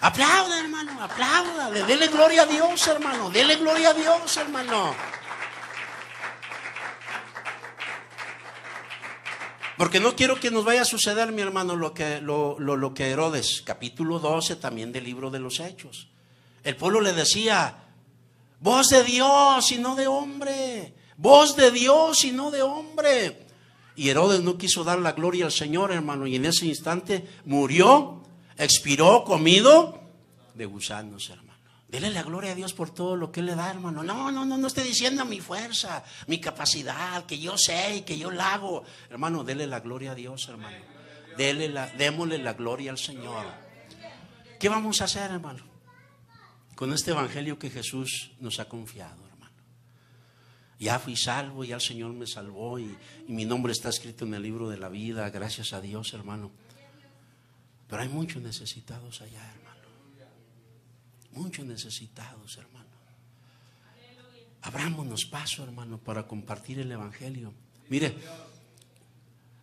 [0.00, 4.94] Aplauda, hermano, aplauda, dele gloria a Dios, hermano, dele gloria a Dios, hermano.
[9.76, 12.94] Porque no quiero que nos vaya a suceder, mi hermano, lo que, lo, lo, lo
[12.94, 16.08] que Herodes, capítulo 12 también del libro de los Hechos.
[16.64, 17.81] El pueblo le decía,
[18.62, 20.94] Voz de Dios y no de hombre.
[21.16, 23.46] Voz de Dios y no de hombre.
[23.96, 26.28] Y Herodes no quiso dar la gloria al Señor, hermano.
[26.28, 28.22] Y en ese instante murió,
[28.56, 30.00] expiró, comido
[30.54, 31.58] de gusanos, hermano.
[31.88, 34.04] Dele la gloria a Dios por todo lo que Él le da, hermano.
[34.04, 38.16] No, no, no, no estoy diciendo mi fuerza, mi capacidad, que yo sé y que
[38.16, 38.84] yo la hago.
[39.10, 40.76] Hermano, dele la gloria a Dios, hermano.
[41.36, 43.44] Dele la, démosle la gloria al Señor.
[44.58, 45.71] ¿Qué vamos a hacer, hermano?
[46.74, 49.52] Con este evangelio que Jesús nos ha confiado, hermano.
[50.78, 52.96] Ya fui salvo, ya el Señor me salvó y,
[53.28, 56.50] mi nombre está escrito en el libro de la vida, gracias a Dios, hermano.
[57.88, 59.80] Pero hay muchos necesitados allá, hermano.
[61.32, 62.82] Muchos necesitados, hermano.
[64.62, 67.52] Abrámonos paso, hermano, para compartir el evangelio.
[67.88, 68.14] Mire,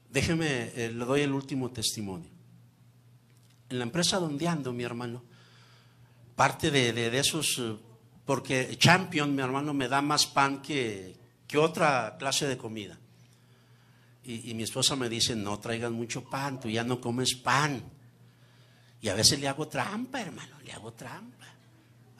[0.09, 2.29] déjeme, eh, le doy el último testimonio.
[3.69, 5.23] En la empresa donde ando, mi hermano,
[6.39, 7.61] parte de, de, esos,
[8.23, 11.13] porque Champion, mi hermano, me da más pan que,
[11.45, 12.97] que otra clase de comida.
[14.23, 17.83] Y, y, mi esposa me dice, no traigas mucho pan, tú ya no comes pan.
[19.01, 21.45] Y a veces le hago trampa, hermano, le hago trampa.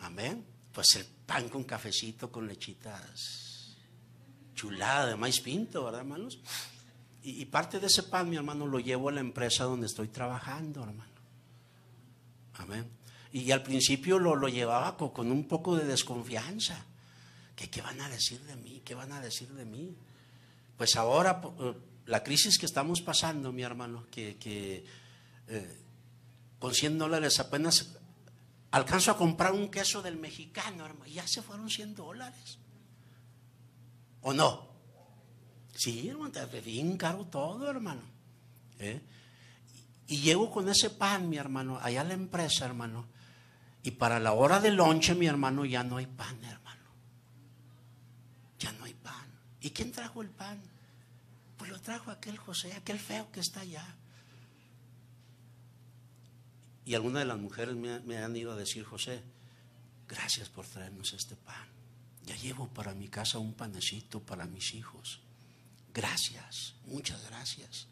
[0.02, 0.44] Amén.
[0.74, 3.78] Pues el pan con cafecito, con lechitas,
[4.54, 6.40] chulada de maíz pinto, ¿verdad, hermanos?
[7.24, 10.10] Y, y parte de ese pan, mi hermano, lo llevo a la empresa donde estoy
[10.10, 11.22] trabajando, hermano.
[12.56, 12.99] Amén.
[13.32, 16.86] Y al principio lo, lo llevaba con, con, un poco de desconfianza.
[17.56, 18.82] ¿Qué, ¿Qué, van a decir de mí?
[18.84, 19.96] ¿Qué van a decir de mí?
[20.78, 21.42] Pues ahora,
[22.06, 24.86] la crisis que estamos pasando, mi hermano, que,
[25.48, 25.78] eh,
[26.58, 27.98] con 100 dólares apenas
[28.72, 31.06] alcanzo a comprar un queso del mexicano, hermano.
[31.12, 32.58] Ya se fueron 100 dólares.
[34.22, 34.70] ¿O no?
[35.76, 36.32] Sí, hermano,
[36.64, 38.02] bien caro todo, hermano.
[38.80, 39.02] ¿Eh?
[40.08, 43.06] Y llego con ese pan, mi hermano, allá a la empresa, hermano.
[43.84, 46.86] Y para la hora del lonche, mi hermano, ya no hay pan, hermano.
[48.60, 49.28] Ya no hay pan.
[49.62, 50.62] ¿Y quién trajo el pan?
[51.58, 53.86] Pues lo trajo aquel José, aquel feo que está allá.
[56.86, 59.24] Y algunas de las mujeres me, me han ido a decir, José,
[60.08, 61.68] gracias por traernos este pan.
[62.26, 65.22] Ya llevo para mi casa un panecito para mis hijos.
[65.94, 67.88] Gracias, muchas gracias.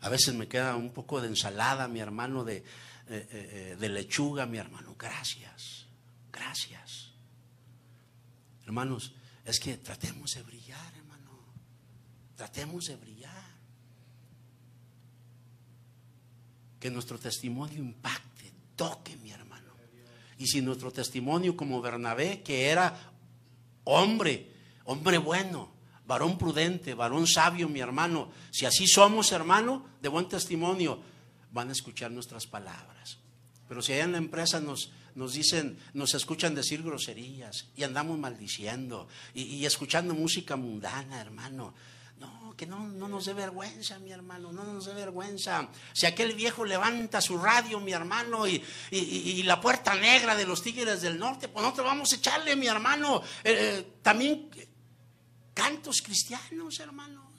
[0.00, 2.64] A veces me queda un poco de ensalada, mi hermano, de,
[3.12, 4.94] eh, eh, de lechuga, mi hermano.
[4.96, 5.86] Gracias,
[6.32, 7.10] gracias.
[8.64, 9.12] Hermanos,
[9.44, 11.30] es que tratemos de brillar, hermano.
[12.36, 13.50] Tratemos de brillar.
[16.78, 19.72] Que nuestro testimonio impacte, toque, mi hermano.
[20.38, 23.12] Y si nuestro testimonio como Bernabé, que era
[23.82, 24.52] hombre,
[24.84, 25.72] hombre bueno,
[26.06, 31.02] varón prudente, varón sabio, mi hermano, si así somos, hermano, de buen testimonio,
[31.52, 33.18] van a escuchar nuestras palabras.
[33.68, 38.18] Pero si allá en la empresa nos, nos dicen, nos escuchan decir groserías y andamos
[38.18, 41.72] maldiciendo y, escuchando música mundana, hermano,
[42.18, 45.68] no, que no, no, nos dé vergüenza, mi hermano, no nos dé vergüenza.
[45.92, 50.62] Si aquel viejo levanta su radio, mi hermano, y, y, la puerta negra de los
[50.62, 54.50] tigres del norte, pues nosotros vamos a echarle, mi hermano, eh, también
[55.54, 57.29] cantos cristianos, hermanos.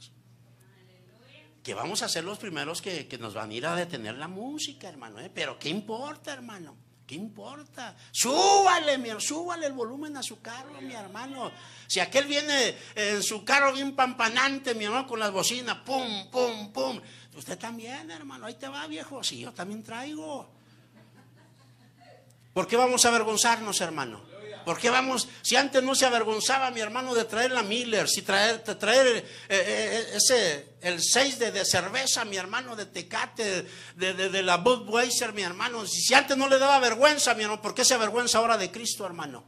[1.63, 4.27] Que vamos a ser los primeros que, que, nos van a ir a detener la
[4.27, 5.19] música, hermano.
[5.19, 5.31] ¿eh?
[5.33, 6.75] Pero ¿qué importa, hermano?
[7.05, 7.95] ¿Qué importa?
[8.11, 11.51] Súbale, mi, súbale el volumen a su carro, mi hermano.
[11.85, 16.71] Si aquel viene en su carro bien pampanante, mi hermano, con las bocinas, pum, pum,
[16.71, 17.01] pum.
[17.35, 19.23] Usted también, hermano, ahí te va, viejo.
[19.23, 20.49] Sí, yo también traigo.
[22.53, 24.30] ¿Por qué vamos a avergonzarnos, hermano?
[24.65, 25.27] ¿Por qué vamos?
[25.41, 29.25] Si antes no se avergonzaba mi hermano de traer la Miller, si traer, traer eh,
[29.49, 35.41] eh, ese, el 6 de, cerveza, mi hermano, de Tecate, de, de, la Budweiser, mi
[35.41, 35.85] hermano.
[35.85, 38.71] Si, si, antes no le daba vergüenza, mi hermano, ¿por qué se avergüenza ahora de
[38.71, 39.43] Cristo, hermano?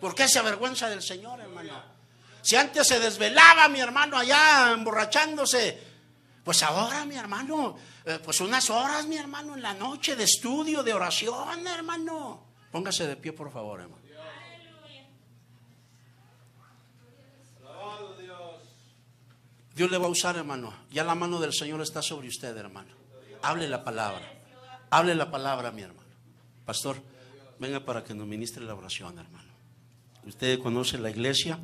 [0.00, 1.98] ¿Por qué se avergüenza del Señor, hermano?
[2.42, 5.88] Si antes se desvelaba mi hermano allá emborrachándose,
[6.44, 7.76] pues ahora, mi hermano,
[8.06, 12.54] eh, pues unas horas, mi hermano, en la noche de estudio, de oración, hermano.
[12.72, 13.97] Póngase de pie, por favor, hermano.
[19.78, 20.74] Dios le va a usar, hermano.
[20.90, 22.90] Ya la mano del Señor está sobre usted, hermano.
[23.42, 24.28] Hable la palabra.
[24.90, 26.08] Hable la palabra, mi hermano.
[26.66, 26.96] Pastor,
[27.60, 29.52] venga para que nos ministre la oración, hermano.
[30.26, 31.60] Usted conoce la iglesia.